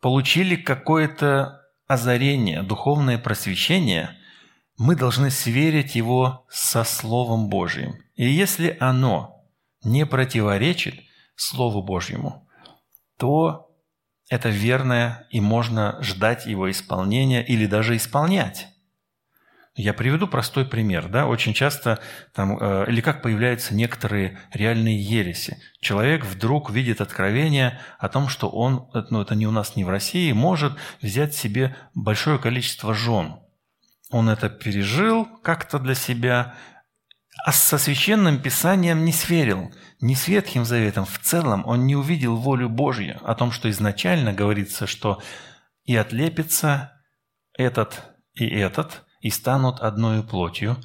получили 0.00 0.56
какое-то 0.56 1.62
озарение, 1.86 2.62
духовное 2.62 3.18
просвещение, 3.18 4.16
мы 4.76 4.94
должны 4.94 5.30
сверить 5.30 5.96
его 5.96 6.46
со 6.48 6.84
Словом 6.84 7.48
Божьим. 7.48 7.94
И 8.14 8.28
если 8.28 8.76
оно 8.78 9.44
не 9.82 10.06
противоречит 10.06 11.00
Слову 11.34 11.82
Божьему, 11.82 12.46
то 13.16 13.68
это 14.28 14.50
верное 14.50 15.26
и 15.30 15.40
можно 15.40 16.00
ждать 16.02 16.46
его 16.46 16.70
исполнения 16.70 17.44
или 17.44 17.66
даже 17.66 17.96
исполнять. 17.96 18.68
Я 19.78 19.94
приведу 19.94 20.26
простой 20.26 20.64
пример. 20.64 21.08
Да? 21.08 21.28
Очень 21.28 21.54
часто 21.54 22.00
там, 22.34 22.58
э, 22.58 22.86
или 22.88 23.00
как 23.00 23.22
появляются 23.22 23.76
некоторые 23.76 24.36
реальные 24.52 25.00
ереси. 25.00 25.62
Человек 25.80 26.24
вдруг 26.24 26.70
видит 26.70 27.00
откровение 27.00 27.80
о 28.00 28.08
том, 28.08 28.28
что 28.28 28.48
он, 28.48 28.90
ну 29.10 29.22
это 29.22 29.36
не 29.36 29.46
у 29.46 29.52
нас, 29.52 29.76
не 29.76 29.84
в 29.84 29.88
России, 29.88 30.32
может 30.32 30.76
взять 31.00 31.36
себе 31.36 31.76
большое 31.94 32.40
количество 32.40 32.92
жен. 32.92 33.38
Он 34.10 34.28
это 34.28 34.50
пережил 34.50 35.26
как-то 35.44 35.78
для 35.78 35.94
себя, 35.94 36.56
а 37.46 37.52
со 37.52 37.78
священным 37.78 38.42
писанием 38.42 39.04
не 39.04 39.12
сверил, 39.12 39.72
не 40.00 40.16
с 40.16 40.26
Ветхим 40.26 40.64
Заветом. 40.64 41.04
В 41.04 41.20
целом 41.20 41.62
он 41.64 41.86
не 41.86 41.94
увидел 41.94 42.34
волю 42.34 42.68
Божью 42.68 43.20
о 43.22 43.36
том, 43.36 43.52
что 43.52 43.70
изначально 43.70 44.32
говорится, 44.32 44.88
что 44.88 45.22
и 45.84 45.94
отлепится 45.94 47.00
этот 47.56 48.02
и 48.34 48.44
этот– 48.44 49.04
и 49.20 49.30
станут 49.30 49.80
одной 49.80 50.22
плотью. 50.22 50.76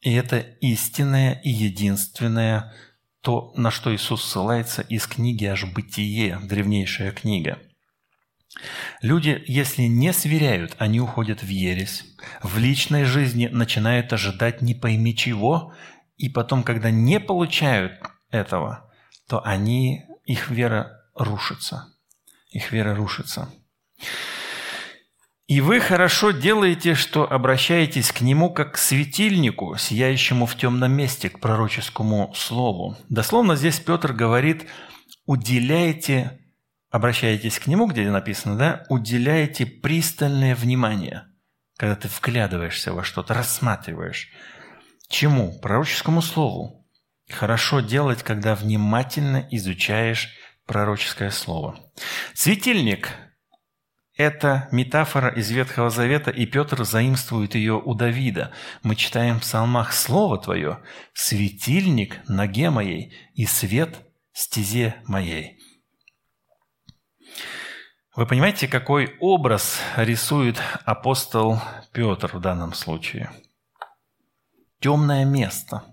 И 0.00 0.12
это 0.12 0.38
истинное 0.38 1.40
и 1.42 1.50
единственное 1.50 2.72
то, 3.20 3.52
на 3.56 3.70
что 3.70 3.94
Иисус 3.94 4.24
ссылается 4.24 4.82
из 4.82 5.06
книги 5.06 5.44
аж 5.44 5.64
«Бытие», 5.64 6.38
древнейшая 6.42 7.10
книга. 7.10 7.58
Люди, 9.02 9.42
если 9.46 9.82
не 9.82 10.12
сверяют, 10.12 10.76
они 10.78 11.00
уходят 11.00 11.42
в 11.42 11.48
ересь. 11.48 12.04
В 12.42 12.58
личной 12.58 13.04
жизни 13.04 13.48
начинают 13.48 14.12
ожидать 14.12 14.62
не 14.62 14.74
пойми 14.74 15.14
чего, 15.14 15.74
и 16.16 16.28
потом, 16.28 16.62
когда 16.62 16.90
не 16.90 17.20
получают 17.20 18.00
этого, 18.30 18.90
то 19.28 19.44
они, 19.44 20.04
их 20.24 20.50
вера 20.50 21.02
рушится. 21.14 21.88
Их 22.50 22.72
вера 22.72 22.94
рушится. 22.94 23.52
И 25.46 25.60
вы 25.60 25.78
хорошо 25.78 26.32
делаете, 26.32 26.94
что 26.94 27.30
обращаетесь 27.30 28.10
к 28.10 28.20
нему 28.20 28.52
как 28.52 28.74
к 28.74 28.76
светильнику, 28.78 29.76
сияющему 29.76 30.44
в 30.44 30.56
темном 30.56 30.92
месте, 30.92 31.30
к 31.30 31.38
пророческому 31.38 32.32
слову. 32.34 32.96
Дословно 33.08 33.54
здесь 33.54 33.78
Петр 33.78 34.12
говорит, 34.12 34.66
уделяйте, 35.24 36.40
обращаетесь 36.90 37.60
к 37.60 37.68
нему, 37.68 37.86
где 37.86 38.10
написано, 38.10 38.56
да, 38.56 38.84
уделяйте 38.88 39.66
пристальное 39.66 40.56
внимание, 40.56 41.26
когда 41.76 41.94
ты 41.94 42.08
вглядываешься 42.08 42.92
во 42.92 43.04
что-то, 43.04 43.32
рассматриваешь. 43.32 44.28
Чему? 45.08 45.56
Пророческому 45.60 46.22
слову. 46.22 46.84
Хорошо 47.30 47.78
делать, 47.78 48.24
когда 48.24 48.56
внимательно 48.56 49.46
изучаешь 49.52 50.28
пророческое 50.66 51.30
слово. 51.30 51.78
Светильник 52.34 53.10
это 54.16 54.68
метафора 54.72 55.28
из 55.28 55.50
Ветхого 55.50 55.90
Завета, 55.90 56.30
и 56.30 56.46
Петр 56.46 56.84
заимствует 56.84 57.54
ее 57.54 57.74
у 57.74 57.94
Давида. 57.94 58.52
Мы 58.82 58.96
читаем 58.96 59.38
в 59.38 59.42
псалмах 59.42 59.92
«Слово 59.92 60.38
Твое, 60.38 60.82
светильник 61.12 62.26
ноге 62.28 62.70
моей 62.70 63.14
и 63.34 63.44
свет 63.44 64.00
стезе 64.32 64.96
моей». 65.06 65.58
Вы 68.14 68.26
понимаете, 68.26 68.66
какой 68.66 69.14
образ 69.20 69.78
рисует 69.96 70.56
апостол 70.86 71.60
Петр 71.92 72.34
в 72.34 72.40
данном 72.40 72.72
случае? 72.72 73.30
Темное 74.80 75.26
место. 75.26 75.84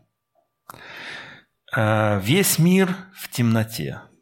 Э, 1.76 2.22
весь 2.22 2.60
мир 2.60 2.96
в 3.14 3.30
темноте– 3.30 4.02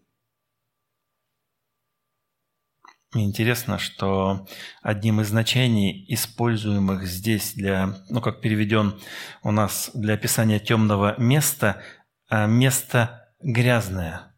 Интересно, 3.14 3.78
что 3.78 4.48
одним 4.82 5.20
из 5.20 5.28
значений, 5.28 6.06
используемых 6.08 7.06
здесь 7.06 7.54
для, 7.56 7.98
ну 8.10 8.22
как 8.22 8.40
переведен 8.40 8.98
у 9.44 9.52
нас 9.52 9.92
для 9.94 10.14
описания 10.14 10.60
темного 10.60 11.20
места, 11.20 11.82
а 12.30 12.46
место 12.46 13.34
грязное, 13.42 14.34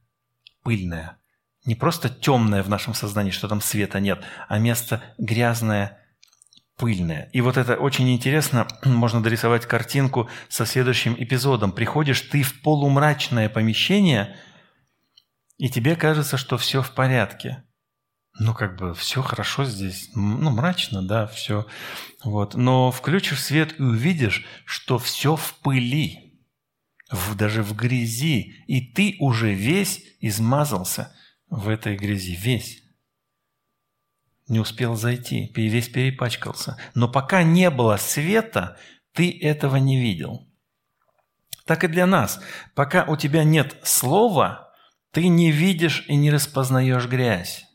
пыльное. 0.64 1.20
Не 1.66 1.76
просто 1.76 2.10
темное 2.10 2.64
в 2.64 2.70
нашем 2.70 2.96
сознании, 2.96 3.30
что 3.30 3.48
там 3.48 3.62
света 3.62 4.00
нет, 4.00 4.24
а 4.50 4.58
место 4.58 5.04
грязное, 5.20 6.00
пыльное. 6.76 7.30
И 7.32 7.42
вот 7.42 7.58
это 7.58 7.76
очень 7.76 8.10
интересно, 8.12 8.68
можно 8.86 9.22
дорисовать 9.22 9.68
картинку 9.68 10.30
со 10.50 10.66
следующим 10.66 11.16
эпизодом. 11.16 11.74
Приходишь 11.74 12.22
ты 12.22 12.42
в 12.42 12.60
полумрачное 12.64 13.50
помещение, 13.50 14.36
и 15.60 15.70
тебе 15.70 15.96
кажется, 15.96 16.38
что 16.38 16.58
все 16.58 16.82
в 16.82 16.90
порядке– 16.96 17.66
ну, 18.40 18.54
как 18.54 18.78
бы 18.78 18.96
все 18.96 19.22
хорошо 19.22 19.64
здесь, 19.66 20.10
ну, 20.16 20.50
мрачно, 20.50 21.04
да, 21.04 21.28
все. 21.28 21.68
Вот. 22.24 22.56
Но 22.56 22.92
включишь 22.92 23.44
свет 23.44 23.80
и 23.80 23.84
увидишь, 23.84 24.46
что 24.66 24.98
все 24.98 25.36
в 25.36 25.54
пыли, 25.60 26.44
в, 27.12 27.36
даже 27.36 27.62
в 27.62 27.76
грязи, 27.76 28.56
и 28.68 28.82
ты 28.82 29.18
уже 29.20 29.54
весь 29.54 30.04
измазался 30.20 31.16
в 31.48 31.70
этой 31.70 31.96
грязи, 31.96 32.36
весь. 32.36 32.82
Не 34.48 34.60
успел 34.60 34.96
зайти, 34.96 35.52
весь 35.56 35.90
перепачкался. 35.90 36.78
Но 36.96 37.08
пока 37.08 37.44
не 37.44 37.70
было 37.70 37.98
света, 37.98 38.78
ты 39.14 39.32
этого 39.40 39.78
не 39.78 40.02
видел. 40.02 40.50
Так 41.66 41.84
и 41.84 41.88
для 41.88 42.08
нас. 42.08 42.42
Пока 42.74 43.06
у 43.06 43.16
тебя 43.16 43.44
нет 43.44 43.78
слова, 43.84 44.74
ты 45.12 45.28
не 45.28 45.52
видишь 45.52 46.04
и 46.08 46.16
не 46.16 46.32
распознаешь 46.32 47.08
грязь. 47.08 47.66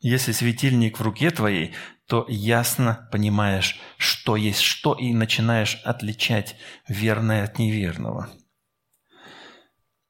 Если 0.00 0.30
светильник 0.30 0.98
в 0.98 1.02
руке 1.02 1.30
твоей, 1.30 1.74
то 2.06 2.24
ясно 2.28 3.08
понимаешь, 3.10 3.80
что 3.96 4.36
есть 4.36 4.60
что, 4.60 4.94
и 4.94 5.12
начинаешь 5.12 5.80
отличать 5.84 6.56
верное 6.86 7.44
от 7.44 7.58
неверного. 7.58 8.30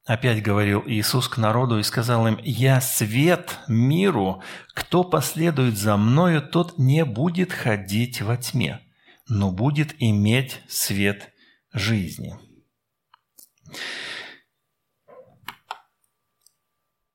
Опять 0.04 0.42
говорил 0.42 0.82
Иисус 0.86 1.28
к 1.28 1.38
народу 1.38 1.78
и 1.78 1.82
сказал 1.82 2.26
им, 2.26 2.38
«Я 2.42 2.80
свет 2.80 3.58
миру, 3.66 4.42
кто 4.74 5.04
последует 5.04 5.76
за 5.76 5.96
Мною, 5.96 6.42
тот 6.42 6.78
не 6.78 7.04
будет 7.04 7.52
ходить 7.52 8.20
во 8.20 8.36
тьме, 8.36 8.80
но 9.26 9.50
будет 9.50 9.94
иметь 9.98 10.60
свет 10.68 11.32
жизни». 11.72 12.38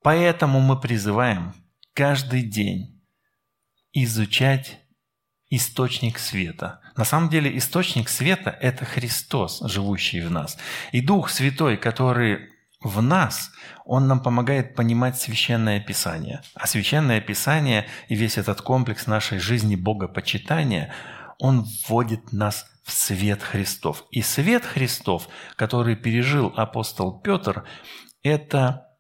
Поэтому 0.04 0.60
мы 0.60 0.80
призываем 0.80 1.54
каждый 1.93 2.43
день 2.43 3.01
изучать 3.93 4.79
источник 5.49 6.17
света. 6.17 6.82
На 6.95 7.06
самом 7.06 7.29
деле 7.29 7.56
источник 7.58 8.10
света– 8.10 8.49
это 8.62 8.86
Христос, 8.86 9.62
живущий 9.62 10.21
в 10.21 10.32
нас. 10.32 10.58
И 10.91 11.01
Дух 11.01 11.29
Святой, 11.29 11.77
который 11.77 12.49
в 12.82 13.01
нас, 13.01 13.51
он 13.86 14.08
нам 14.08 14.21
помогает 14.21 14.75
понимать 14.75 15.19
Священное 15.19 15.79
Писание. 15.79 16.41
А 16.56 16.67
Священное 16.67 17.21
Писание 17.21 17.88
и 18.10 18.15
весь 18.15 18.38
этот 18.38 18.62
комплекс 18.62 19.08
нашей 19.08 19.39
жизни 19.39 19.75
Богопочитания, 19.75 20.93
он 21.39 21.65
вводит 21.88 22.32
нас 22.34 22.65
в 22.84 22.91
свет 22.91 23.41
Христов. 23.41 24.03
И 24.12 24.21
свет 24.21 24.65
Христов, 24.65 25.29
который 25.56 25.95
пережил 25.95 26.53
апостол 26.56 27.21
Петр, 27.21 27.63
это 28.21 28.92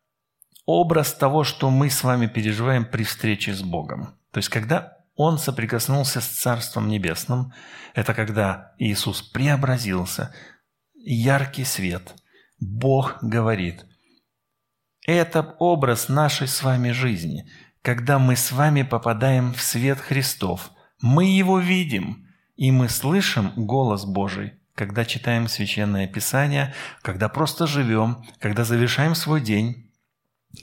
образ 0.65 1.13
того, 1.13 1.43
что 1.43 1.69
мы 1.69 1.89
с 1.89 2.03
вами 2.03 2.27
переживаем 2.27 2.85
при 2.85 3.03
встрече 3.03 3.53
с 3.53 3.61
Богом. 3.61 4.15
То 4.31 4.39
есть, 4.39 4.49
когда 4.49 4.97
он 5.15 5.37
соприкоснулся 5.37 6.21
с 6.21 6.25
Царством 6.25 6.87
Небесным, 6.87 7.53
это 7.93 8.13
когда 8.13 8.73
Иисус 8.79 9.21
преобразился, 9.21 10.33
яркий 10.95 11.65
свет, 11.65 12.15
Бог 12.59 13.17
говорит. 13.21 13.85
Это 15.05 15.55
образ 15.59 16.07
нашей 16.09 16.47
с 16.47 16.63
вами 16.63 16.91
жизни, 16.91 17.47
когда 17.81 18.17
мы 18.17 18.35
с 18.35 18.51
вами 18.51 18.83
попадаем 18.83 19.53
в 19.53 19.61
свет 19.61 19.99
Христов. 19.99 20.71
Мы 21.01 21.25
его 21.25 21.59
видим, 21.59 22.25
и 22.55 22.71
мы 22.71 22.87
слышим 22.87 23.51
голос 23.55 24.05
Божий, 24.05 24.53
когда 24.75 25.03
читаем 25.03 25.49
Священное 25.49 26.07
Писание, 26.07 26.73
когда 27.01 27.27
просто 27.27 27.67
живем, 27.67 28.23
когда 28.39 28.63
завершаем 28.63 29.13
свой 29.13 29.41
день, 29.41 29.82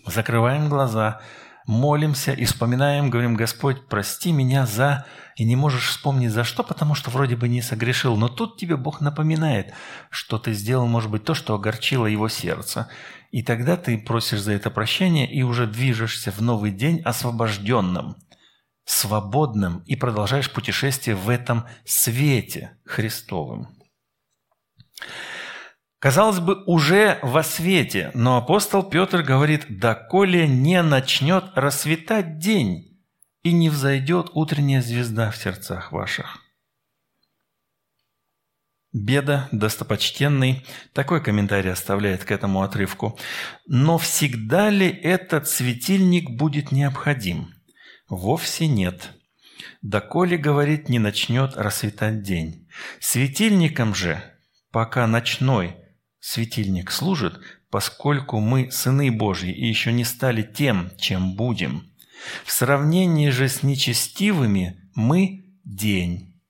закрываем 0.06 0.68
глаза, 0.68 1.20
молимся 1.66 2.32
и 2.32 2.44
вспоминаем, 2.44 3.10
говорим, 3.10 3.34
Господь, 3.34 3.86
прости 3.88 4.32
меня 4.32 4.66
за... 4.66 5.06
И 5.36 5.44
не 5.44 5.56
можешь 5.56 5.88
вспомнить 5.88 6.32
за 6.32 6.44
что, 6.44 6.62
потому 6.62 6.94
что 6.94 7.08
вроде 7.08 7.34
бы 7.34 7.48
не 7.48 7.62
согрешил. 7.62 8.16
Но 8.16 8.28
тут 8.28 8.58
тебе 8.58 8.76
Бог 8.76 9.00
напоминает, 9.00 9.72
что 10.10 10.38
ты 10.38 10.52
сделал, 10.52 10.86
может 10.86 11.10
быть, 11.10 11.24
то, 11.24 11.32
что 11.32 11.54
огорчило 11.54 12.04
его 12.04 12.28
сердце. 12.28 12.90
И 13.30 13.42
тогда 13.42 13.78
ты 13.78 13.96
просишь 13.96 14.40
за 14.40 14.52
это 14.52 14.70
прощение 14.70 15.32
и 15.32 15.42
уже 15.42 15.66
движешься 15.66 16.30
в 16.30 16.42
новый 16.42 16.72
день 16.72 17.00
освобожденным, 17.00 18.16
свободным 18.84 19.78
и 19.86 19.96
продолжаешь 19.96 20.52
путешествие 20.52 21.16
в 21.16 21.30
этом 21.30 21.64
свете 21.86 22.76
Христовым. 22.84 23.68
Казалось 26.00 26.40
бы, 26.40 26.64
уже 26.64 27.18
во 27.20 27.42
свете, 27.42 28.10
но 28.14 28.38
апостол 28.38 28.82
Петр 28.82 29.22
говорит, 29.22 29.66
«Доколе 29.68 30.48
не 30.48 30.82
начнет 30.82 31.44
расцветать 31.54 32.38
день, 32.38 33.04
и 33.42 33.52
не 33.52 33.68
взойдет 33.68 34.30
утренняя 34.32 34.80
звезда 34.80 35.30
в 35.30 35.36
сердцах 35.36 35.92
ваших». 35.92 36.38
Беда, 38.94 39.48
достопочтенный, 39.52 40.64
такой 40.94 41.22
комментарий 41.22 41.70
оставляет 41.70 42.24
к 42.24 42.30
этому 42.30 42.62
отрывку. 42.62 43.18
Но 43.66 43.98
всегда 43.98 44.70
ли 44.70 44.88
этот 44.88 45.48
светильник 45.48 46.30
будет 46.30 46.72
необходим? 46.72 47.54
Вовсе 48.08 48.66
нет. 48.66 49.12
Доколе, 49.82 50.38
говорит, 50.38 50.88
не 50.88 50.98
начнет 50.98 51.56
расцветать 51.56 52.22
день. 52.22 52.68
Светильником 53.00 53.94
же, 53.94 54.20
пока 54.72 55.06
ночной, 55.06 55.76
светильник 56.20 56.90
служит, 56.90 57.40
поскольку 57.70 58.40
мы 58.40 58.70
сыны 58.70 59.10
Божьи 59.10 59.52
и 59.52 59.66
еще 59.66 59.92
не 59.92 60.04
стали 60.04 60.42
тем, 60.42 60.90
чем 60.98 61.34
будем. 61.34 61.90
В 62.44 62.52
сравнении 62.52 63.30
же 63.30 63.48
с 63.48 63.62
нечестивыми 63.62 64.90
мы– 64.94 65.46
день. 65.64 66.40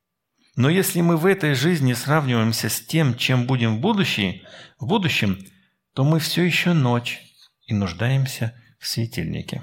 Но 0.56 0.68
если 0.68 1.00
мы 1.00 1.16
в 1.16 1.26
этой 1.26 1.54
жизни 1.54 1.92
сравниваемся 1.92 2.68
с 2.68 2.80
тем, 2.80 3.16
чем 3.16 3.46
будем 3.46 3.76
в, 3.76 3.80
будущем, 3.80 4.42
в 4.78 4.87
будущем, 4.87 5.38
то 5.94 6.04
мы 6.04 6.18
все 6.18 6.42
еще 6.42 6.72
ночь 6.72 7.20
и 7.66 7.74
нуждаемся 7.74 8.54
в 8.78 8.87
светильнике. 8.87 9.62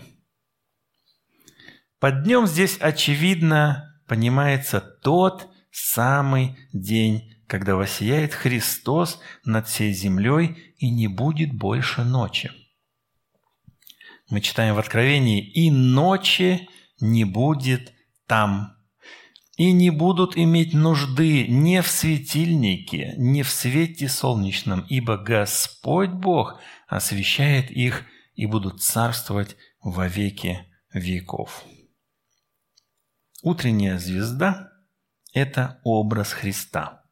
Под 2.00 2.24
днем 2.24 2.48
здесь 2.48 2.78
очевидно 2.80 4.02
понимается 4.08 4.80
тот 4.80 5.50
самый 5.72 6.58
день 6.72 7.37
когда 7.48 7.76
воссияет 7.76 8.34
Христос 8.34 9.20
над 9.46 9.68
всей 9.68 9.94
землей 9.94 10.74
и 10.78 10.90
не 10.90 11.08
будет 11.08 11.54
больше 11.54 12.04
ночи. 12.04 12.52
Мы 14.30 14.42
читаем 14.42 14.76
в 14.76 14.80
Откровении, 14.80 15.42
«И 15.42 15.72
ночи 15.72 16.68
не 17.00 17.24
будет 17.24 17.94
там, 18.28 18.76
и 19.56 19.72
не 19.72 19.90
будут 19.90 20.38
иметь 20.38 20.74
нужды 20.74 21.48
ни 21.48 21.80
в 21.80 21.88
светильнике, 21.88 23.16
ни 23.18 23.42
в 23.42 23.50
свете 23.50 24.10
солнечном, 24.10 24.82
ибо 24.90 25.18
Господь 25.18 26.10
Бог 26.10 26.60
освещает 26.88 27.72
их 27.72 28.04
и 28.36 28.46
будут 28.46 28.84
царствовать 28.84 29.56
во 29.82 30.08
веки 30.08 30.68
веков». 30.94 31.64
Утренняя 33.42 33.98
звезда– 33.98 34.72
это 35.34 35.80
образ 35.84 36.34
Христа– 36.34 37.06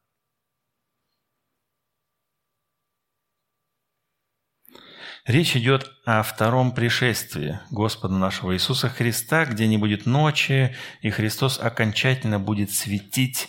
Речь 5.26 5.56
идет 5.56 5.90
о 6.04 6.22
втором 6.22 6.70
пришествии 6.70 7.58
Господа 7.72 8.14
нашего 8.14 8.54
Иисуса 8.54 8.88
Христа, 8.88 9.44
где 9.44 9.66
не 9.66 9.76
будет 9.76 10.06
ночи, 10.06 10.76
и 11.00 11.10
Христос 11.10 11.58
окончательно 11.58 12.38
будет 12.38 12.70
светить 12.70 13.48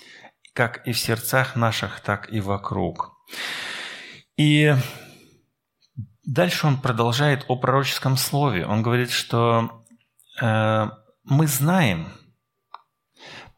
как 0.54 0.88
и 0.88 0.92
в 0.92 0.98
сердцах 0.98 1.56
наших, 1.56 2.00
так 2.00 2.34
и 2.34 2.40
вокруг. 2.40 3.14
И 4.38 4.74
дальше 6.24 6.66
он 6.66 6.82
продолжает 6.82 7.46
о 7.48 7.58
пророческом 7.58 8.18
слове. 8.18 8.66
Он 8.66 8.82
говорит, 8.82 9.12
что 9.12 9.86
э, 10.42 10.90
мы 11.26 11.46
знаем, 11.46 12.12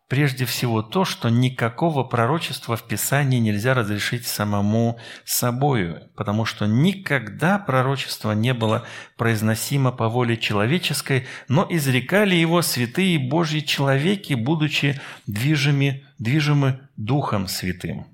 Прежде 0.09 0.45
всего 0.45 0.81
то, 0.81 1.05
что 1.05 1.29
никакого 1.29 2.03
пророчества 2.03 2.75
в 2.75 2.87
Писании 2.87 3.37
нельзя 3.37 3.75
разрешить 3.75 4.25
самому 4.25 4.99
собою, 5.23 6.01
потому 6.15 6.45
что 6.45 6.65
никогда 6.65 7.59
пророчество 7.59 8.31
не 8.31 8.55
было 8.55 8.87
произносимо 9.17 9.91
по 9.91 10.09
воле 10.09 10.35
человеческой, 10.35 11.27
но 11.47 11.67
изрекали 11.69 12.33
его 12.33 12.63
святые 12.63 13.19
Божьи 13.19 13.59
человеки, 13.59 14.33
будучи 14.33 14.99
движимы, 15.27 16.03
движимы 16.17 16.89
Духом 16.97 17.47
Святым. 17.47 18.07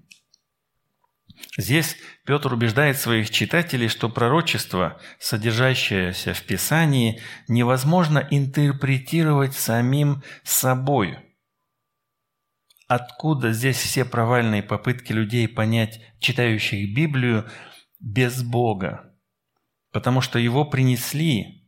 Здесь 1.58 1.96
Петр 2.26 2.52
убеждает 2.54 2.98
своих 2.98 3.30
читателей, 3.30 3.88
что 3.88 4.10
пророчество, 4.10 5.00
содержащееся 5.18 6.34
в 6.34 6.42
Писании, 6.42 7.22
невозможно 7.48 8.28
интерпретировать 8.30 9.54
самим 9.54 10.24
собою– 10.44 11.22
Откуда 12.88 13.52
здесь 13.52 13.78
все 13.78 14.06
провальные 14.06 14.62
попытки 14.62 15.12
людей 15.12 15.48
понять, 15.48 16.00
читающих 16.20 16.96
Библию, 16.96 17.50
без 18.00 18.44
Бога? 18.44 19.14
Потому 19.92 20.22
что 20.22 20.38
его 20.38 20.66
принесли 20.66 21.68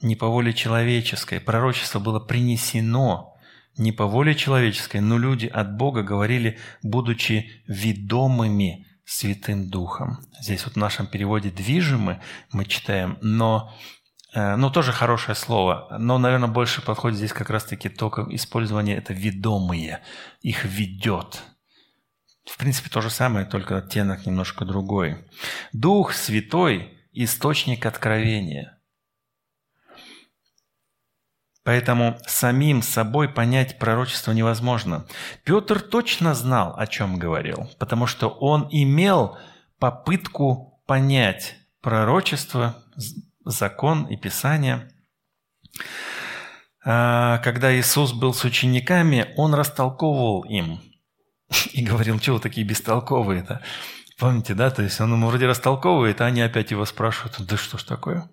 не 0.00 0.16
по 0.16 0.28
воле 0.28 0.52
человеческой. 0.52 1.40
Пророчество 1.40 1.98
было 1.98 2.18
принесено 2.18 3.34
не 3.76 3.92
по 3.92 4.06
воле 4.06 4.34
человеческой, 4.34 5.00
но 5.00 5.18
люди 5.18 5.46
от 5.46 5.76
Бога 5.76 6.02
говорили, 6.02 6.58
будучи 6.82 7.62
ведомыми 7.66 8.86
Святым 9.04 9.68
Духом. 9.68 10.18
Здесь 10.40 10.64
вот 10.64 10.74
в 10.74 10.78
нашем 10.78 11.06
переводе 11.06 11.50
«движимы» 11.50 12.20
мы 12.52 12.64
читаем, 12.64 13.18
но 13.20 13.74
ну, 14.34 14.70
тоже 14.70 14.92
хорошее 14.92 15.34
слово, 15.34 15.88
но, 15.98 16.18
наверное, 16.18 16.48
больше 16.48 16.82
подходит 16.82 17.18
здесь 17.18 17.32
как 17.32 17.50
раз-таки 17.50 17.88
только 17.88 18.26
использование 18.30 18.96
это 18.96 19.12
ведомые, 19.12 20.02
их 20.40 20.64
ведет. 20.64 21.42
В 22.44 22.56
принципе, 22.56 22.90
то 22.90 23.00
же 23.00 23.10
самое, 23.10 23.46
только 23.46 23.76
оттенок 23.78 24.26
немножко 24.26 24.64
другой. 24.64 25.24
Дух 25.72 26.12
Святой– 26.12 26.98
источник 27.12 27.86
откровения. 27.86 28.78
Поэтому 31.64 32.18
самим 32.26 32.82
собой 32.82 33.28
понять 33.28 33.78
пророчество 33.78 34.32
невозможно. 34.32 35.06
Петр 35.44 35.80
точно 35.80 36.34
знал, 36.34 36.74
о 36.76 36.88
чем 36.88 37.18
говорил, 37.18 37.70
потому 37.78 38.06
что 38.06 38.28
он 38.28 38.66
имел 38.70 39.38
попытку 39.78 40.82
понять 40.86 41.54
пророчество, 41.80 42.82
закон 43.44 44.06
и 44.06 44.16
Писание. 44.16 44.90
А, 46.84 47.38
когда 47.38 47.74
Иисус 47.74 48.12
был 48.12 48.34
с 48.34 48.44
учениками, 48.44 49.32
Он 49.36 49.54
растолковывал 49.54 50.42
им 50.42 50.80
и 51.72 51.84
говорил, 51.84 52.20
что 52.20 52.34
вы 52.34 52.40
такие 52.40 52.66
бестолковые-то? 52.66 53.62
Помните, 54.18 54.54
да? 54.54 54.70
То 54.70 54.82
есть 54.82 55.00
Он 55.00 55.12
ему 55.12 55.28
вроде 55.28 55.46
растолковывает, 55.46 56.20
а 56.20 56.26
они 56.26 56.42
опять 56.42 56.70
его 56.70 56.84
спрашивают, 56.84 57.40
да 57.46 57.56
что 57.56 57.78
ж 57.78 57.84
такое? 57.84 58.30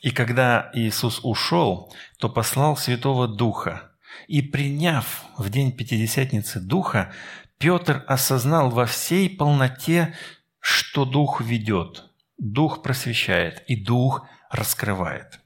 И 0.00 0.10
когда 0.10 0.70
Иисус 0.72 1.20
ушел, 1.22 1.92
то 2.18 2.28
послал 2.28 2.76
Святого 2.76 3.28
Духа. 3.28 3.90
И 4.28 4.42
приняв 4.42 5.24
в 5.36 5.50
день 5.50 5.76
Пятидесятницы 5.76 6.60
Духа, 6.60 7.12
Петр 7.58 8.04
осознал 8.06 8.70
во 8.70 8.86
всей 8.86 9.28
полноте, 9.28 10.14
что 10.58 11.04
Дух 11.04 11.40
ведет, 11.40 12.09
Дух 12.40 12.82
просвещает 12.82 13.62
и 13.68 13.76
Дух 13.76 14.26
раскрывает. 14.50 15.40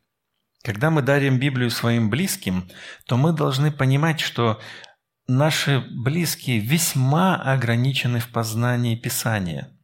Когда 0.63 0.91
мы 0.91 1.03
дарим 1.03 1.39
Библию 1.39 1.71
своим 1.71 2.09
близким, 2.09 2.71
то 3.07 3.17
мы 3.17 3.33
должны 3.33 3.71
понимать, 3.73 4.21
что 4.21 4.61
наши 5.27 5.85
близкие 5.91 6.61
весьма 6.61 7.37
ограничены 7.37 8.21
в 8.21 8.31
познании 8.31 8.97
Писания. 8.97 9.77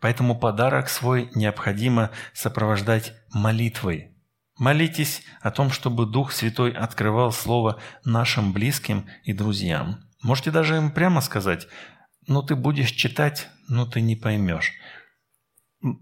Поэтому 0.00 0.36
подарок 0.38 0.88
свой 0.88 1.30
необходимо 1.34 2.10
сопровождать 2.34 3.14
молитвой. 3.32 4.16
Молитесь 4.58 5.22
о 5.40 5.52
том, 5.52 5.70
чтобы 5.70 6.06
Дух 6.06 6.32
Святой 6.32 6.72
открывал 6.72 7.30
Слово 7.30 7.80
нашим 8.04 8.52
близким 8.52 9.06
и 9.22 9.32
друзьям. 9.32 10.00
Можете 10.22 10.50
даже 10.50 10.76
им 10.76 10.90
прямо 10.90 11.20
сказать, 11.20 11.68
ну 12.26 12.42
ты 12.42 12.56
будешь 12.56 12.90
читать, 12.90 13.48
но 13.68 13.86
ты 13.86 14.00
не 14.00 14.16
поймешь. 14.16 14.72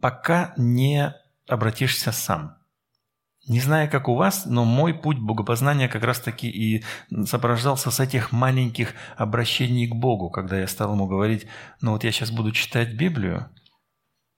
Пока 0.00 0.54
не 0.56 1.14
обратишься 1.48 2.12
сам. 2.12 2.56
Не 3.48 3.60
знаю, 3.60 3.88
как 3.88 4.08
у 4.08 4.16
вас, 4.16 4.44
но 4.44 4.64
мой 4.64 4.92
путь 4.92 5.18
богопознания 5.18 5.88
как 5.88 6.02
раз-таки 6.02 6.48
и 6.48 6.84
сопровождался 7.24 7.92
с 7.92 8.00
этих 8.00 8.32
маленьких 8.32 8.94
обращений 9.16 9.86
к 9.86 9.94
Богу, 9.94 10.30
когда 10.30 10.58
я 10.58 10.66
стал 10.66 10.94
ему 10.94 11.06
говорить, 11.06 11.46
ну 11.80 11.92
вот 11.92 12.02
я 12.02 12.10
сейчас 12.10 12.32
буду 12.32 12.50
читать 12.50 12.94
Библию, 12.94 13.48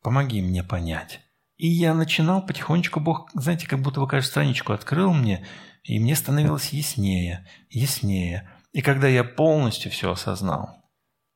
помоги 0.02 0.42
мне 0.42 0.62
понять. 0.62 1.20
И 1.56 1.68
я 1.68 1.94
начинал 1.94 2.44
потихонечку, 2.44 3.00
Бог, 3.00 3.30
знаете, 3.32 3.66
как 3.66 3.80
будто 3.80 4.00
бы 4.00 4.06
каждую 4.06 4.30
страничку 4.30 4.74
открыл 4.74 5.14
мне, 5.14 5.46
и 5.82 5.98
мне 5.98 6.14
становилось 6.14 6.68
яснее, 6.74 7.46
яснее. 7.70 8.50
И 8.72 8.82
когда 8.82 9.08
я 9.08 9.24
полностью 9.24 9.90
все 9.90 10.12
осознал, 10.12 10.84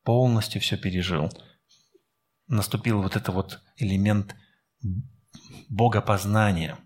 полностью 0.04 0.60
все 0.60 0.76
пережил, 0.76 1.30
наступил 2.48 3.02
вот 3.02 3.16
этот 3.16 3.34
вот 3.34 3.60
элемент 3.76 4.34
богопознания. 5.68 6.78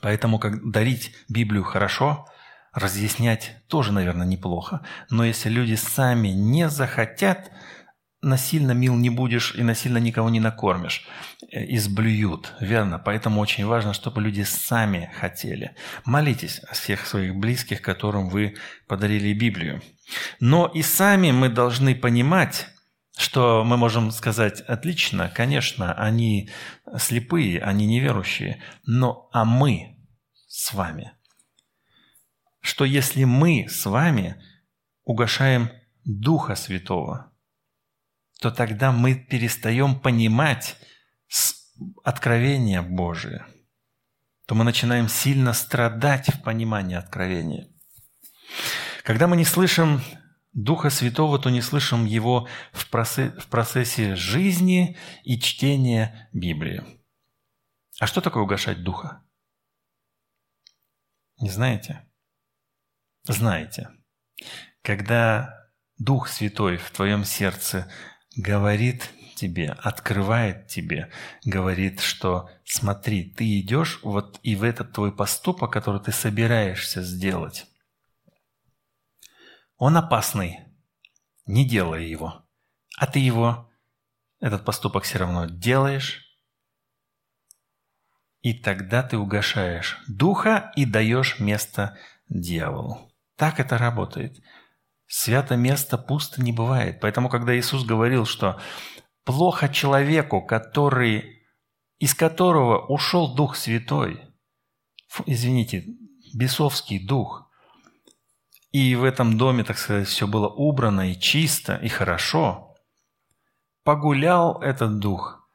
Поэтому 0.00 0.38
как 0.38 0.70
дарить 0.70 1.14
Библию 1.28 1.64
хорошо, 1.64 2.26
разъяснять 2.72 3.56
тоже, 3.68 3.92
наверное, 3.92 4.26
неплохо. 4.26 4.80
Но 5.10 5.24
если 5.24 5.48
люди 5.48 5.74
сами 5.74 6.28
не 6.28 6.68
захотят, 6.68 7.50
насильно 8.22 8.72
мил 8.72 8.94
не 8.94 9.10
будешь 9.10 9.54
и 9.54 9.62
насильно 9.62 9.98
никого 9.98 10.30
не 10.30 10.40
накормишь. 10.40 11.06
Э, 11.50 11.64
изблюют, 11.74 12.54
верно? 12.60 12.98
Поэтому 12.98 13.40
очень 13.40 13.66
важно, 13.66 13.92
чтобы 13.92 14.22
люди 14.22 14.42
сами 14.42 15.10
хотели. 15.20 15.74
Молитесь 16.04 16.60
о 16.60 16.74
всех 16.74 17.06
своих 17.06 17.34
близких, 17.34 17.82
которым 17.82 18.28
вы 18.28 18.54
подарили 18.86 19.32
Библию. 19.32 19.82
Но 20.40 20.66
и 20.66 20.82
сами 20.82 21.32
мы 21.32 21.48
должны 21.48 21.94
понимать, 21.94 22.68
что 23.16 23.64
мы 23.64 23.76
можем 23.76 24.10
сказать, 24.10 24.60
отлично, 24.62 25.28
конечно, 25.28 25.92
они 25.94 26.50
слепые, 26.98 27.60
они 27.60 27.86
неверующие, 27.86 28.62
но 28.84 29.28
а 29.32 29.44
мы 29.44 29.98
с 30.48 30.72
вами? 30.72 31.12
Что 32.60 32.84
если 32.84 33.24
мы 33.24 33.66
с 33.68 33.86
вами 33.86 34.42
угошаем 35.04 35.70
Духа 36.04 36.54
Святого– 36.54 37.28
то 38.42 38.50
тогда 38.50 38.90
мы 38.90 39.14
перестаем 39.14 39.98
понимать 40.00 40.76
откровение 42.02 42.82
Божие, 42.82 43.46
то 44.46 44.56
мы 44.56 44.64
начинаем 44.64 45.08
сильно 45.08 45.52
страдать 45.52 46.28
в 46.28 46.42
понимании 46.42 46.96
откровения. 46.96 47.68
Когда 49.04 49.28
мы 49.28 49.36
не 49.36 49.44
слышим 49.44 50.02
Духа 50.52 50.90
Святого, 50.90 51.38
то 51.38 51.50
не 51.50 51.62
слышим 51.62 52.04
Его 52.04 52.48
в 52.72 52.88
процессе 52.90 54.14
жизни 54.14 54.98
и 55.24 55.40
чтения 55.40 56.28
Библии. 56.32 56.82
А 57.98 58.06
что 58.06 58.20
такое 58.20 58.42
угошать 58.42 58.82
Духа? 58.82 59.22
Не 61.40 61.48
знаете? 61.48 62.06
Знаете. 63.24 63.90
Когда 64.82 65.70
Дух 65.98 66.28
Святой 66.28 66.76
в 66.76 66.90
твоем 66.90 67.24
сердце 67.24 67.90
говорит 68.36 69.10
тебе, 69.36 69.70
открывает 69.70 70.66
тебе, 70.68 71.10
говорит, 71.44 72.00
что 72.00 72.50
смотри, 72.64 73.24
ты 73.30 73.60
идешь 73.60 74.00
вот 74.02 74.38
и 74.42 74.54
в 74.54 74.62
этот 74.64 74.92
твой 74.92 75.14
поступок, 75.14 75.72
который 75.72 76.00
ты 76.00 76.12
собираешься 76.12 77.02
сделать, 77.02 77.66
он 79.84 79.96
опасный, 79.96 80.60
не 81.44 81.68
делай 81.68 82.08
его, 82.08 82.46
а 82.98 83.08
ты 83.08 83.18
его, 83.18 83.68
этот 84.38 84.64
поступок 84.64 85.02
все 85.02 85.18
равно 85.18 85.46
делаешь, 85.46 86.22
и 88.42 88.54
тогда 88.54 89.02
ты 89.02 89.18
угошаешь 89.18 89.98
духа 90.06 90.70
и 90.76 90.84
даешь 90.84 91.40
место 91.40 91.98
дьяволу. 92.28 93.10
Так 93.34 93.58
это 93.58 93.76
работает. 93.76 94.40
Свято 95.08 95.56
место 95.56 95.98
пусто 95.98 96.40
не 96.40 96.52
бывает. 96.52 97.00
Поэтому, 97.00 97.28
когда 97.28 97.58
Иисус 97.58 97.84
говорил, 97.84 98.24
что 98.24 98.60
плохо 99.24 99.68
человеку, 99.68 100.46
который, 100.46 101.42
из 101.98 102.14
которого 102.14 102.86
ушел 102.86 103.34
Дух 103.34 103.56
Святой, 103.56 104.22
извините, 105.26 105.86
бесовский 106.32 107.04
дух, 107.04 107.51
и 108.72 108.96
в 108.96 109.04
этом 109.04 109.36
доме, 109.36 109.64
так 109.64 109.78
сказать, 109.78 110.08
все 110.08 110.26
было 110.26 110.48
убрано 110.48 111.12
и 111.12 111.18
чисто, 111.18 111.76
и 111.76 111.88
хорошо, 111.88 112.74
погулял 113.84 114.60
этот 114.62 114.98
дух 114.98 115.46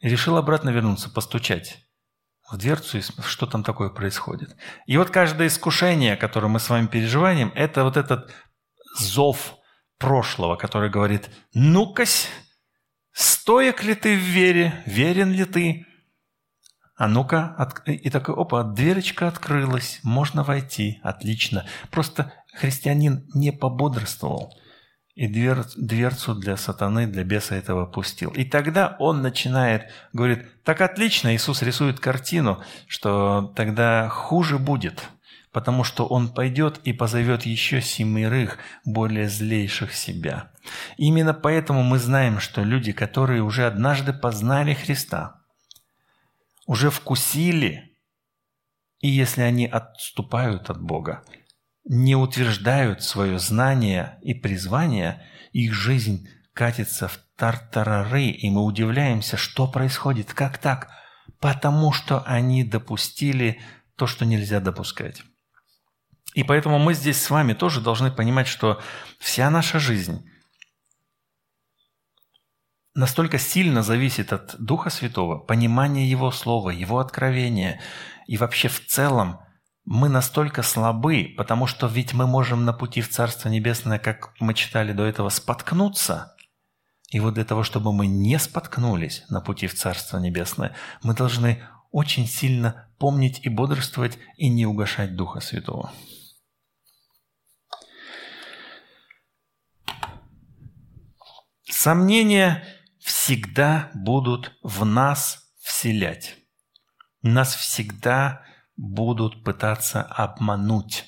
и 0.00 0.08
решил 0.08 0.36
обратно 0.36 0.70
вернуться, 0.70 1.10
постучать 1.10 1.78
в 2.50 2.58
дверцу, 2.58 3.00
что 3.24 3.46
там 3.46 3.64
такое 3.64 3.88
происходит. 3.88 4.54
И 4.86 4.96
вот 4.98 5.10
каждое 5.10 5.48
искушение, 5.48 6.16
которое 6.16 6.48
мы 6.48 6.60
с 6.60 6.68
вами 6.68 6.86
переживаем, 6.86 7.50
это 7.54 7.82
вот 7.82 7.96
этот 7.96 8.32
зов 8.98 9.56
прошлого, 9.98 10.56
который 10.56 10.90
говорит, 10.90 11.30
ну-кась, 11.54 12.28
стоек 13.12 13.82
ли 13.82 13.94
ты 13.94 14.16
в 14.16 14.20
вере, 14.20 14.82
верен 14.86 15.32
ли 15.32 15.44
ты? 15.44 15.86
А 16.96 17.08
ну-ка, 17.08 17.54
от... 17.58 17.86
и 17.88 18.08
такой, 18.10 18.34
опа, 18.34 18.62
дверочка 18.62 19.28
открылась, 19.28 20.00
можно 20.02 20.42
войти, 20.42 21.00
отлично. 21.02 21.66
Просто 21.90 22.32
христианин 22.54 23.28
не 23.34 23.52
пободрствовал 23.52 24.54
и 25.14 25.28
двер... 25.28 25.64
дверцу 25.76 26.34
для 26.34 26.56
сатаны, 26.56 27.06
для 27.06 27.24
беса 27.24 27.54
этого 27.54 27.86
пустил. 27.86 28.30
И 28.30 28.44
тогда 28.44 28.96
он 28.98 29.20
начинает, 29.20 29.90
говорит, 30.12 30.62
так 30.64 30.80
отлично, 30.80 31.34
Иисус 31.34 31.62
рисует 31.62 32.00
картину, 32.00 32.62
что 32.86 33.52
тогда 33.54 34.08
хуже 34.08 34.58
будет– 34.58 35.04
потому 35.56 35.84
что 35.84 36.04
он 36.04 36.28
пойдет 36.28 36.80
и 36.84 36.92
позовет 36.92 37.46
еще 37.46 37.80
семерых, 37.80 38.58
более 38.84 39.26
злейших 39.26 39.94
себя. 39.94 40.50
Именно 40.98 41.32
поэтому 41.32 41.82
мы 41.82 41.98
знаем, 41.98 42.40
что 42.40 42.62
люди, 42.62 42.92
которые 42.92 43.40
уже 43.40 43.66
однажды 43.66 44.12
познали 44.12 44.74
Христа, 44.74 45.40
уже 46.66 46.90
вкусили, 46.90 47.96
и 49.00 49.08
если 49.08 49.42
они 49.42 49.66
отступают 49.66 50.68
от 50.70 50.80
Бога, 50.80 51.24
не 51.84 52.16
утверждают 52.16 53.02
свое 53.02 53.38
знание 53.38 54.18
и 54.22 54.34
призвание, 54.34 55.24
их 55.52 55.72
жизнь 55.72 56.28
катится 56.52 57.08
в 57.08 57.18
тартарары, 57.36 58.26
и 58.26 58.50
мы 58.50 58.64
удивляемся, 58.64 59.36
что 59.36 59.68
происходит, 59.68 60.32
как 60.32 60.58
так? 60.58 60.90
Потому 61.38 61.92
что 61.92 62.22
они 62.22 62.64
допустили 62.64 63.60
то, 63.94 64.06
что 64.06 64.24
нельзя 64.24 64.60
допускать. 64.60 65.22
И 66.34 66.42
поэтому 66.42 66.78
мы 66.78 66.94
здесь 66.94 67.22
с 67.22 67.30
вами 67.30 67.52
тоже 67.52 67.80
должны 67.80 68.10
понимать, 68.10 68.46
что 68.46 68.80
вся 69.18 69.48
наша 69.50 69.78
жизнь 69.78 70.28
настолько 72.96 73.38
сильно 73.38 73.82
зависит 73.82 74.32
от 74.32 74.56
Духа 74.58 74.90
Святого, 74.90 75.38
понимания 75.38 76.08
Его 76.08 76.32
Слова, 76.32 76.70
Его 76.70 76.98
откровения. 76.98 77.80
И 78.26 78.36
вообще 78.38 78.68
в 78.68 78.84
целом 78.84 79.38
мы 79.84 80.08
настолько 80.08 80.62
слабы, 80.62 81.34
потому 81.36 81.66
что 81.66 81.86
ведь 81.86 82.14
мы 82.14 82.26
можем 82.26 82.64
на 82.64 82.72
пути 82.72 83.02
в 83.02 83.10
Царство 83.10 83.48
Небесное, 83.48 83.98
как 83.98 84.32
мы 84.40 84.54
читали 84.54 84.92
до 84.92 85.04
этого, 85.04 85.28
споткнуться. 85.28 86.34
И 87.10 87.20
вот 87.20 87.34
для 87.34 87.44
того, 87.44 87.62
чтобы 87.62 87.92
мы 87.92 88.06
не 88.06 88.38
споткнулись 88.38 89.24
на 89.28 89.40
пути 89.40 89.68
в 89.68 89.74
Царство 89.74 90.18
Небесное, 90.18 90.74
мы 91.02 91.14
должны 91.14 91.62
очень 91.92 92.26
сильно 92.26 92.88
помнить 92.98 93.40
и 93.44 93.48
бодрствовать, 93.48 94.18
и 94.36 94.48
не 94.48 94.66
угошать 94.66 95.14
Духа 95.14 95.40
Святого. 95.40 95.92
Сомнения 101.68 102.64
всегда 103.26 103.90
будут 103.92 104.52
в 104.62 104.84
нас 104.84 105.50
вселять. 105.58 106.36
Нас 107.22 107.56
всегда 107.56 108.44
будут 108.76 109.42
пытаться 109.42 110.00
обмануть, 110.00 111.06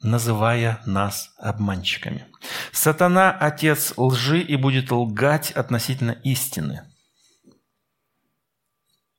называя 0.00 0.80
нас 0.86 1.34
обманщиками. 1.36 2.26
Сатана– 2.72 3.30
отец 3.40 3.92
лжи 3.98 4.40
и 4.40 4.56
будет 4.56 4.90
лгать 4.90 5.50
относительно 5.50 6.12
истины. 6.24 6.90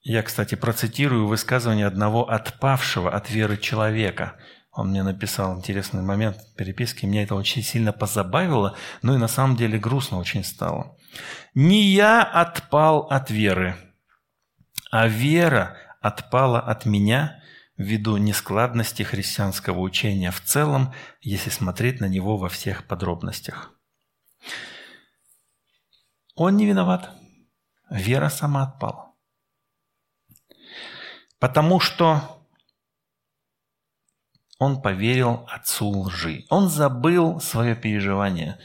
Я, 0.02 0.24
кстати, 0.24 0.56
процитирую 0.56 1.28
высказывание 1.28 1.86
одного 1.86 2.32
отпавшего 2.32 3.16
от 3.16 3.30
веры 3.30 3.58
человека– 3.58 4.40
он 4.76 4.90
мне 4.90 5.04
написал 5.04 5.56
интересный 5.56 6.02
момент 6.02 6.36
переписки, 6.58 7.06
меня 7.06 7.22
это 7.22 7.36
очень 7.36 7.62
сильно 7.62 7.94
позабавило, 7.94 8.76
но 9.04 9.14
и 9.14 9.20
на 9.20 9.28
самом 9.28 9.56
деле 9.56 9.78
грустно 9.78 10.18
очень 10.18 10.44
стало. 10.44 10.98
«Не 11.54 11.82
я 11.84 12.24
отпал 12.24 13.02
от 13.10 13.30
веры, 13.30 13.76
а 14.92 15.08
вера 15.08 15.78
отпала 16.02 16.60
от 16.60 16.86
меня 16.86 17.42
ввиду 17.78 18.18
нескладности 18.18 19.04
христианского 19.04 19.80
учения 19.80 20.32
в 20.32 20.42
целом, 20.42 20.94
если 21.22 21.50
смотреть 21.50 22.00
на 22.00 22.06
него 22.06 22.38
во 22.38 22.50
всех 22.50 22.88
подробностях». 22.88 23.72
Он 26.36 26.58
не 26.58 26.66
виноват. 26.66 27.12
Вера 27.90 28.30
сама 28.30 28.64
отпала. 28.64 29.14
Потому 31.40 31.80
что 31.80 32.44
он 34.58 34.82
поверил 34.82 35.46
отцу 35.50 35.90
лжи. 35.90 36.46
Он 36.50 36.70
забыл 36.70 37.40
свое 37.40 37.76
переживание. 37.76 38.60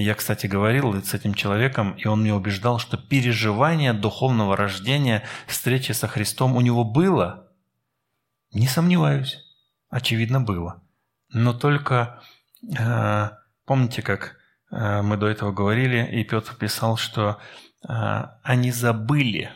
Я, 0.00 0.14
кстати, 0.14 0.46
говорил 0.46 0.94
с 1.02 1.12
этим 1.12 1.34
человеком, 1.34 1.90
и 1.98 2.06
он 2.06 2.20
мне 2.20 2.32
убеждал, 2.32 2.78
что 2.78 2.96
переживание 2.96 3.92
духовного 3.92 4.56
рождения, 4.56 5.24
встречи 5.48 5.90
со 5.90 6.06
Христом 6.06 6.54
у 6.54 6.60
него 6.60 6.84
было. 6.84 7.48
Не 8.52 8.68
сомневаюсь, 8.68 9.40
очевидно 9.90 10.40
было. 10.40 10.84
Но 11.32 11.52
только, 11.52 12.22
э, 12.78 13.30
помните, 13.66 14.02
как 14.02 14.36
э, 14.70 15.02
мы 15.02 15.16
до 15.16 15.26
этого 15.26 15.50
говорили, 15.50 16.08
и 16.12 16.22
Петр 16.22 16.54
писал, 16.54 16.96
что 16.96 17.40
э, 17.82 18.22
они 18.44 18.70
забыли, 18.70 19.50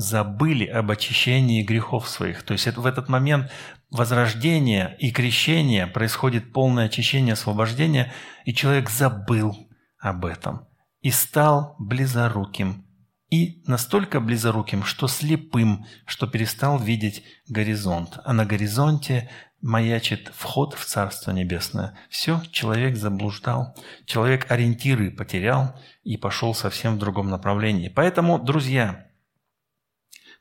забыли 0.00 0.66
об 0.66 0.90
очищении 0.90 1.62
грехов 1.62 2.08
своих. 2.08 2.42
То 2.42 2.52
есть 2.52 2.66
в 2.66 2.86
этот 2.86 3.08
момент 3.08 3.50
возрождения 3.90 4.96
и 4.98 5.10
крещения 5.10 5.86
происходит 5.86 6.52
полное 6.52 6.86
очищение, 6.86 7.34
освобождение, 7.34 8.12
и 8.44 8.54
человек 8.54 8.90
забыл 8.90 9.56
об 9.98 10.24
этом 10.24 10.66
и 11.02 11.10
стал 11.10 11.76
близоруким. 11.78 12.86
И 13.30 13.62
настолько 13.66 14.20
близоруким, 14.20 14.82
что 14.82 15.06
слепым, 15.06 15.86
что 16.04 16.26
перестал 16.26 16.78
видеть 16.78 17.22
горизонт. 17.48 18.18
А 18.24 18.32
на 18.32 18.44
горизонте 18.44 19.30
маячит 19.62 20.32
вход 20.34 20.74
в 20.74 20.84
Царство 20.84 21.30
Небесное. 21.30 21.96
Все, 22.08 22.42
человек 22.50 22.96
заблуждал, 22.96 23.76
человек 24.04 24.50
ориентиры 24.50 25.10
потерял 25.10 25.78
и 26.02 26.16
пошел 26.16 26.54
совсем 26.54 26.96
в 26.96 26.98
другом 26.98 27.28
направлении. 27.28 27.88
Поэтому, 27.88 28.38
друзья, 28.38 29.09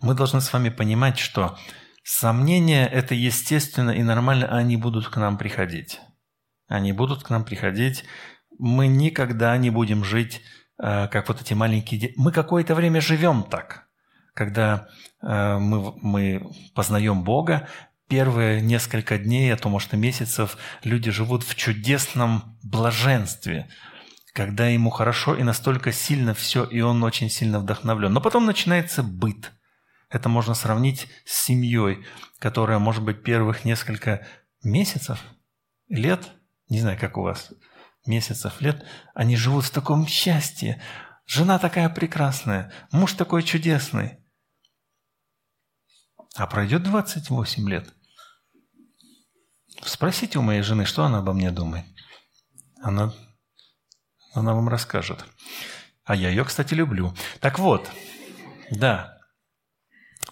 мы 0.02 0.14
должны 0.14 0.42
с 0.42 0.52
вами 0.52 0.70
понимать, 0.70 1.18
что 1.18 1.58
Сомнения– 2.12 2.88
это 2.92 3.14
естественно 3.14 3.92
и 3.92 4.02
нормально, 4.02 4.48
они 4.48 4.78
будут 4.78 5.08
к 5.10 5.18
нам 5.18 5.38
приходить. 5.38 6.00
Они 6.68 6.92
будут 6.92 7.22
к 7.22 7.30
нам 7.30 7.46
приходить. 7.46 8.04
Мы 8.58 8.88
никогда 8.88 9.56
не 9.58 9.70
будем 9.70 10.04
жить, 10.04 10.42
э, 10.82 11.08
как 11.08 11.28
вот 11.28 11.40
эти 11.40 11.54
маленькие. 11.54 12.14
Мы 12.18 12.32
какое-то 12.32 12.74
время 12.74 13.00
живем 13.00 13.44
так. 13.44 13.88
Когда 14.34 14.88
э, 15.22 15.58
мы, 15.60 15.94
мы 16.02 16.52
познаем 16.74 17.24
Бога, 17.24 17.68
первые 18.08 18.60
несколько 18.62 19.20
дней, 19.20 19.54
а 19.54 19.58
то, 19.58 19.70
может, 19.70 19.94
и 19.94 19.98
месяцев 19.98 20.58
люди 20.84 21.12
живут 21.12 21.44
в 21.44 21.54
чудесном 21.54 22.58
блаженстве, 22.64 23.70
когда 24.34 24.68
ему 24.68 24.90
хорошо 24.90 25.36
и 25.36 25.44
настолько 25.44 25.92
сильно 25.92 26.34
все, 26.34 26.64
и 26.64 26.82
он 26.82 27.04
очень 27.04 27.30
сильно 27.30 27.60
вдохновлен. 27.60 28.12
Но 28.12 28.20
потом 28.20 28.48
начинается 28.48 29.04
быт– 29.04 29.52
это 30.10 30.28
можно 30.28 30.54
сравнить 30.56 31.08
с 31.26 31.46
семьей, 31.46 32.06
которая, 32.40 32.80
может 32.80 33.04
быть, 33.04 33.24
первых 33.24 33.64
несколько 33.64 34.26
месяцев, 34.64 35.24
лет, 35.88 36.30
не 36.68 36.80
знаю, 36.80 37.00
как 37.00 37.18
у 37.18 37.22
вас, 37.22 37.52
месяцев, 38.06 38.60
лет, 38.60 38.86
они 39.14 39.36
живут 39.36 39.66
в 39.66 39.72
таком 39.72 40.08
счастье. 40.08 40.82
Жена 41.26 41.60
такая 41.60 41.90
прекрасная, 41.90 42.72
муж 42.92 43.14
такой 43.14 43.44
чудесный. 43.44 44.18
А 46.36 46.48
пройдет 46.48 46.84
28 46.84 47.70
лет. 47.70 47.94
Спросите 49.84 50.40
у 50.40 50.42
моей 50.42 50.62
жены, 50.62 50.86
что 50.86 51.04
она 51.06 51.20
обо 51.20 51.34
мне 51.34 51.52
думает. 51.52 51.86
Она, 52.82 53.14
она 54.34 54.54
вам 54.54 54.70
расскажет. 54.70 55.26
А 56.04 56.16
я 56.16 56.30
ее, 56.30 56.44
кстати, 56.46 56.74
люблю. 56.74 57.14
Так 57.40 57.60
вот, 57.60 57.90
да, 58.72 59.19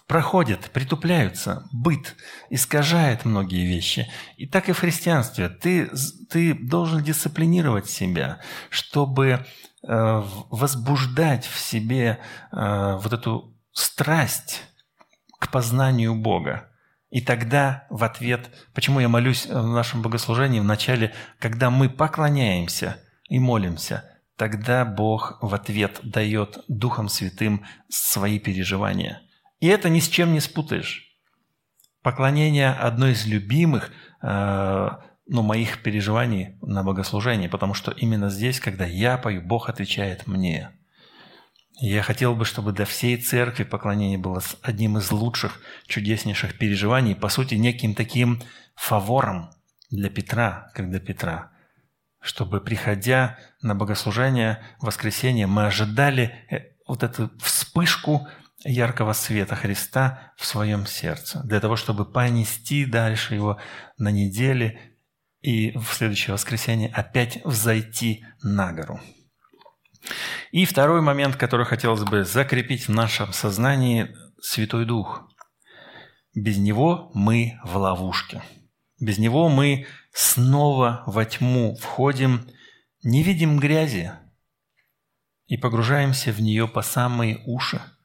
проходят, 0.08 0.72
притупляются, 0.72 1.68
быт 1.72 2.16
искажает 2.49 3.26
многие 3.26 3.68
вещи. 3.68 4.10
И 4.38 4.47
так 4.47 4.70
и 4.70 4.72
в 4.72 4.80
христианстве. 4.80 5.49
Ты, 5.49 5.91
ты 6.30 6.53
должен 6.53 7.03
дисциплинировать 7.03 7.89
себя, 7.89 8.39
чтобы 8.70 9.30
э, 9.30 10.24
возбуждать 10.49 11.45
в 11.45 11.60
себе 11.60 12.20
э, 12.51 12.97
вот 13.01 13.12
эту 13.12 13.53
страсть 13.74 14.64
к 15.39 15.51
познанию 15.51 16.16
Бога. 16.16 16.70
И 17.10 17.22
тогда 17.22 17.86
в 17.89 18.03
ответ, 18.03 18.49
почему 18.74 18.99
я 19.01 19.10
молюсь 19.10 19.45
в 19.45 19.68
нашем 19.68 20.01
богослужении 20.01 20.60
в 20.60 20.66
начале, 20.66 21.14
когда 21.39 21.70
мы 21.70 21.89
поклоняемся 21.89 22.97
и 23.30 23.39
молимся, 23.39 24.03
тогда 24.38 24.86
Бог 24.86 25.38
в 25.41 25.53
ответ 25.53 25.99
дает 26.03 26.60
Духом 26.70 27.10
Святым 27.10 27.66
свои 27.89 28.39
переживания– 28.39 29.22
и 29.60 29.68
это 29.68 29.89
ни 29.89 29.99
с 29.99 30.08
чем 30.08 30.34
не 30.34 30.39
спутаешь. 30.39 31.08
Поклонение– 32.01 32.70
одно 32.80 33.08
из 33.08 33.26
любимых 33.26 33.91
э, 34.22 34.89
ну, 35.28 35.41
моих 35.41 35.84
переживаний 35.84 36.58
на 36.62 36.84
богослужении, 36.84 37.47
потому 37.47 37.74
что 37.74 37.91
именно 37.91 38.30
здесь, 38.30 38.60
когда 38.60 38.86
я 38.86 39.18
пою, 39.18 39.41
Бог 39.41 39.70
отвечает 39.70 40.26
мне. 40.28 40.72
я 41.80 42.01
хотел 42.01 42.34
бы, 42.34 42.45
чтобы 42.45 42.72
для 42.72 42.86
всей 42.86 43.18
церкви 43.18 43.64
поклонение 43.64 44.18
было 44.18 44.41
одним 44.62 44.97
из 44.97 45.12
лучших, 45.12 45.60
чудеснейших 45.88 46.58
переживаний, 46.58 47.16
по 47.16 47.30
сути, 47.30 47.55
неким 47.55 47.93
таким 47.93 48.41
фавором 48.76 49.49
для 49.89 50.10
Петра, 50.10 50.72
как 50.74 50.89
для 50.89 50.99
Петра, 50.99 51.51
чтобы, 52.22 52.62
приходя 52.62 53.38
на 53.62 53.76
богослужение 53.76 54.64
в 54.80 54.86
воскресенье, 54.86 55.47
мы 55.47 55.66
ожидали 55.66 56.36
э, 56.49 56.60
вот 56.88 57.03
эту 57.03 57.32
вспышку 57.39 58.28
яркого 58.64 59.14
света 59.14 59.55
Христа 59.55 60.34
в 60.38 60.45
своем 60.45 60.86
сердце, 60.86 61.41
для 61.43 61.60
того, 61.60 61.76
чтобы 61.76 62.05
понести 62.05 62.86
дальше 62.86 63.36
его 63.36 63.60
на 63.97 64.10
неделе 64.10 64.80
и 65.41 65.78
в 65.78 65.86
следующее 65.93 66.34
воскресенье 66.34 66.89
опять 66.89 67.43
взойти 67.45 68.26
на 68.41 68.74
гору. 68.74 68.99
И 70.51 70.66
второй 70.66 71.01
момент, 71.01 71.36
который 71.36 71.66
хотелось 71.66 72.03
бы 72.03 72.24
закрепить 72.24 72.88
в 72.88 72.91
нашем 72.91 73.34
сознании– 73.34 74.16
Святой 74.41 74.86
Дух. 74.86 75.28
Без 76.36 76.58
Него 76.58 77.12
мы 77.16 77.60
в 77.64 77.76
ловушке. 77.76 78.43
Без 78.99 79.18
Него 79.18 79.49
мы 79.49 79.88
снова 80.14 81.03
во 81.08 81.26
тьму 81.26 81.76
входим, 81.76 82.47
не 83.03 83.24
видим 83.24 83.60
грязи 83.60 84.12
и 85.47 85.58
погружаемся 85.58 86.32
в 86.32 86.39
нее 86.39 86.68
по 86.68 86.82
самые 86.82 87.41
уши– 87.45 87.82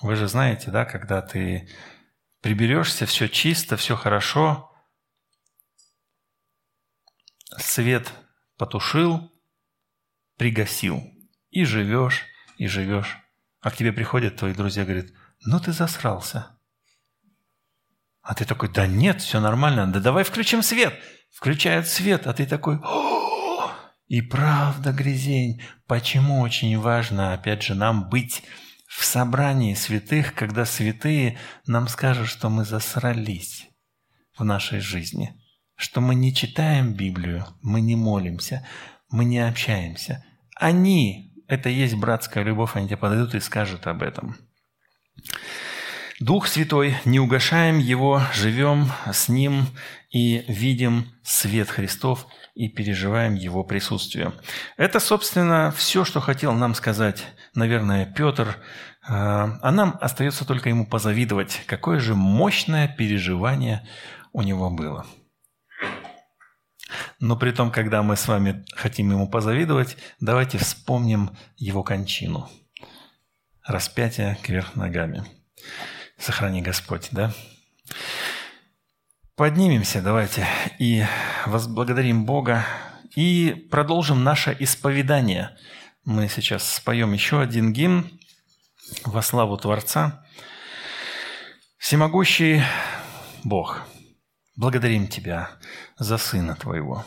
вы 0.00 0.16
же 0.16 0.28
знаете, 0.28 0.70
да, 0.70 0.84
когда 0.84 1.22
ты 1.22 1.68
приберешься, 2.40 3.06
все 3.06 3.28
чисто, 3.28 3.76
все 3.76 3.96
хорошо, 3.96 4.70
свет 7.58 8.12
потушил, 8.56 9.32
пригасил, 10.36 11.02
и 11.50 11.64
живешь, 11.64 12.24
и 12.58 12.66
живешь. 12.66 13.18
А 13.60 13.70
к 13.70 13.76
тебе 13.76 13.92
приходят 13.92 14.36
твои 14.36 14.54
друзья 14.54 14.84
говорят, 14.84 15.06
ну 15.44 15.58
ты 15.60 15.72
засрался. 15.72 16.58
А 18.22 18.34
ты 18.34 18.44
такой, 18.44 18.68
да 18.68 18.86
нет, 18.86 19.22
все 19.22 19.40
нормально, 19.40 19.86
да 19.86 20.00
давай 20.00 20.24
включим 20.24 20.62
свет. 20.62 20.94
Включают 21.30 21.86
свет, 21.86 22.26
а 22.26 22.34
ты 22.34 22.46
такой! 22.46 22.80
И 24.08 24.22
правда, 24.22 24.92
Грязень, 24.92 25.62
почему 25.86 26.40
очень 26.40 26.78
важно, 26.78 27.32
опять 27.32 27.62
же, 27.62 27.74
нам 27.74 28.08
быть 28.08 28.42
в 28.86 29.04
собрании 29.04 29.74
святых, 29.74 30.34
когда 30.34 30.64
святые 30.64 31.38
нам 31.66 31.88
скажут, 31.88 32.28
что 32.28 32.48
мы 32.48 32.64
засрались 32.64 33.68
в 34.38 34.44
нашей 34.44 34.80
жизни, 34.80 35.34
что 35.74 36.00
мы 36.00 36.14
не 36.14 36.34
читаем 36.34 36.94
Библию, 36.94 37.46
мы 37.62 37.80
не 37.80 37.96
молимся, 37.96 38.66
мы 39.10 39.24
не 39.24 39.38
общаемся. 39.38 40.24
Они, 40.54 41.34
это 41.48 41.68
есть 41.68 41.94
братская 41.94 42.44
любовь, 42.44 42.76
они 42.76 42.86
тебе 42.86 42.96
подойдут 42.96 43.34
и 43.34 43.40
скажут 43.40 43.86
об 43.86 44.02
этом. 44.02 44.36
Дух 46.20 46.46
Святой, 46.48 46.96
не 47.04 47.20
угошаем 47.20 47.78
Его, 47.78 48.22
живем 48.32 48.90
с 49.12 49.28
Ним 49.28 49.66
и 50.10 50.44
видим 50.48 51.12
свет 51.22 51.68
Христов 51.68 52.26
и 52.54 52.70
переживаем 52.70 53.34
Его 53.34 53.64
присутствие. 53.64 54.32
Это, 54.78 54.98
собственно, 54.98 55.70
все, 55.76 56.06
что 56.06 56.20
хотел 56.20 56.54
нам 56.54 56.74
сказать, 56.74 57.22
наверное, 57.54 58.06
Петр. 58.06 58.56
А, 59.06 59.58
а 59.60 59.70
нам 59.70 59.98
остается 60.00 60.46
только 60.46 60.70
ему 60.70 60.86
позавидовать, 60.86 61.60
какое 61.66 62.00
же 62.00 62.14
мощное 62.14 62.88
переживание 62.88 63.86
у 64.32 64.40
него 64.40 64.70
было. 64.70 65.04
Но 67.20 67.36
при 67.36 67.50
том, 67.50 67.70
когда 67.70 68.02
мы 68.02 68.16
с 68.16 68.26
вами 68.26 68.64
хотим 68.74 69.10
ему 69.10 69.28
позавидовать, 69.28 69.98
давайте 70.18 70.56
вспомним 70.56 71.36
его 71.58 71.82
кончину. 71.82 72.48
Распятие 73.66 74.38
кверх 74.42 74.76
ногами. 74.76 75.22
Сохрани 76.18 76.62
Господь, 76.62 77.08
да? 77.12 77.32
Поднимемся, 79.36 80.00
давайте, 80.00 80.46
и 80.78 81.04
возблагодарим 81.44 82.24
Бога, 82.24 82.64
и 83.14 83.68
продолжим 83.70 84.24
наше 84.24 84.56
исповедание. 84.58 85.56
Мы 86.04 86.28
сейчас 86.28 86.76
споем 86.76 87.12
еще 87.12 87.40
один 87.40 87.72
гимн 87.72 88.18
во 89.04 89.20
славу 89.20 89.58
Творца. 89.58 90.24
Всемогущий 91.76 92.62
Бог, 93.44 93.82
благодарим 94.56 95.06
Тебя 95.06 95.50
за 95.98 96.16
Сына 96.16 96.56
Твоего, 96.56 97.04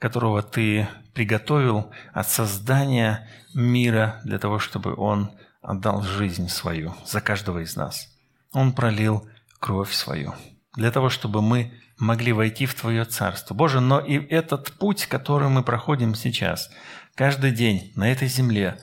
которого 0.00 0.42
Ты 0.42 0.88
приготовил 1.14 1.92
от 2.12 2.28
создания 2.28 3.28
мира 3.54 4.20
для 4.24 4.40
того, 4.40 4.58
чтобы 4.58 4.96
Он 4.96 5.30
отдал 5.62 6.02
жизнь 6.02 6.48
свою 6.48 6.94
за 7.04 7.20
каждого 7.20 7.60
из 7.60 7.76
нас. 7.76 8.15
Он 8.56 8.72
пролил 8.72 9.28
кровь 9.60 9.92
свою 9.92 10.34
для 10.76 10.90
того, 10.90 11.10
чтобы 11.10 11.42
мы 11.42 11.74
могли 11.98 12.32
войти 12.32 12.64
в 12.64 12.74
Твое 12.74 13.04
Царство. 13.04 13.52
Боже, 13.52 13.80
но 13.80 14.00
и 14.00 14.14
этот 14.14 14.72
путь, 14.78 15.04
который 15.04 15.50
мы 15.50 15.62
проходим 15.62 16.14
сейчас, 16.14 16.70
каждый 17.14 17.50
день 17.50 17.92
на 17.96 18.10
этой 18.10 18.28
земле, 18.28 18.78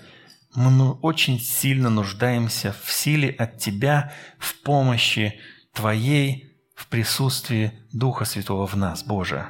мы 0.53 0.91
очень 0.91 1.39
сильно 1.39 1.89
нуждаемся 1.89 2.75
в 2.83 2.91
силе 2.91 3.31
от 3.31 3.57
Тебя, 3.57 4.13
в 4.37 4.61
помощи 4.61 5.39
Твоей, 5.73 6.55
в 6.75 6.85
присутствии 6.85 7.71
Духа 7.91 8.25
Святого 8.25 8.67
в 8.67 8.75
нас, 8.75 9.03
Боже. 9.03 9.47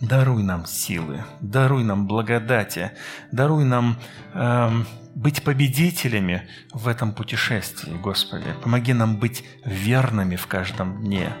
Даруй 0.00 0.42
нам 0.42 0.66
силы, 0.66 1.22
даруй 1.40 1.84
нам 1.84 2.08
благодати, 2.08 2.90
даруй 3.30 3.64
нам 3.64 3.96
эм, 4.34 4.88
быть 5.14 5.42
победителями 5.42 6.48
в 6.72 6.88
этом 6.88 7.12
путешествии, 7.12 7.92
Господи. 7.92 8.46
Помоги 8.62 8.92
нам 8.92 9.16
быть 9.16 9.44
верными 9.64 10.36
в 10.36 10.46
каждом 10.46 11.02
дне. 11.02 11.32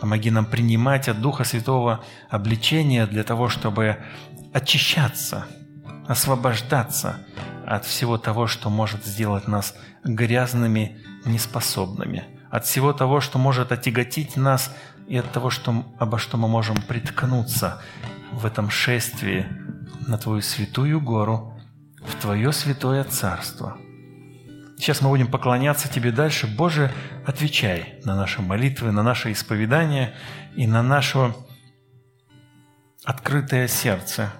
Помоги 0.00 0.30
нам 0.30 0.44
принимать 0.44 1.08
от 1.08 1.20
Духа 1.20 1.44
Святого 1.44 2.04
обличение 2.28 3.06
для 3.06 3.22
того, 3.22 3.48
чтобы 3.48 3.98
очищаться, 4.52 5.46
освобождаться 6.06 7.24
от 7.66 7.84
всего 7.86 8.18
того, 8.18 8.46
что 8.46 8.68
может 8.68 9.04
сделать 9.06 9.48
нас 9.48 9.74
грязными, 10.04 10.98
неспособными, 11.24 12.24
от 12.50 12.66
всего 12.66 12.92
того, 12.92 13.20
что 13.20 13.38
может 13.38 13.72
отяготить 13.72 14.36
нас 14.36 14.74
и 15.08 15.16
от 15.16 15.30
того, 15.32 15.48
что, 15.48 15.86
обо 15.98 16.18
что 16.18 16.36
мы 16.36 16.48
можем 16.48 16.76
приткнуться 16.82 17.80
в 18.32 18.44
этом 18.44 18.68
шествии 18.68 19.46
на 20.06 20.18
Твою 20.18 20.42
святую 20.42 21.00
гору– 21.00 21.52
в 22.04 22.20
Твое 22.20 22.52
святое 22.52 23.04
царство. 23.04 23.78
Сейчас 24.76 25.00
мы 25.00 25.08
будем 25.08 25.28
поклоняться 25.30 25.88
Тебе 25.88 26.12
дальше. 26.12 26.46
Боже, 26.46 26.92
отвечай 27.26 28.00
на 28.04 28.16
наши 28.16 28.42
молитвы, 28.42 28.92
на 28.92 29.02
наше 29.02 29.32
исповедание 29.32 30.14
и 30.56 30.66
на 30.66 30.82
наше 30.82 31.34
открытое 33.04 33.68
сердце 33.68 34.32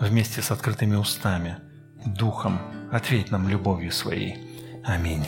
вместе 0.00 0.42
с 0.42 0.50
открытыми 0.50 0.96
устами, 0.96 1.58
духом. 2.04 2.60
Ответь 2.92 3.30
нам 3.30 3.48
любовью 3.48 3.92
своей. 3.92 4.38
Аминь. 4.84 5.26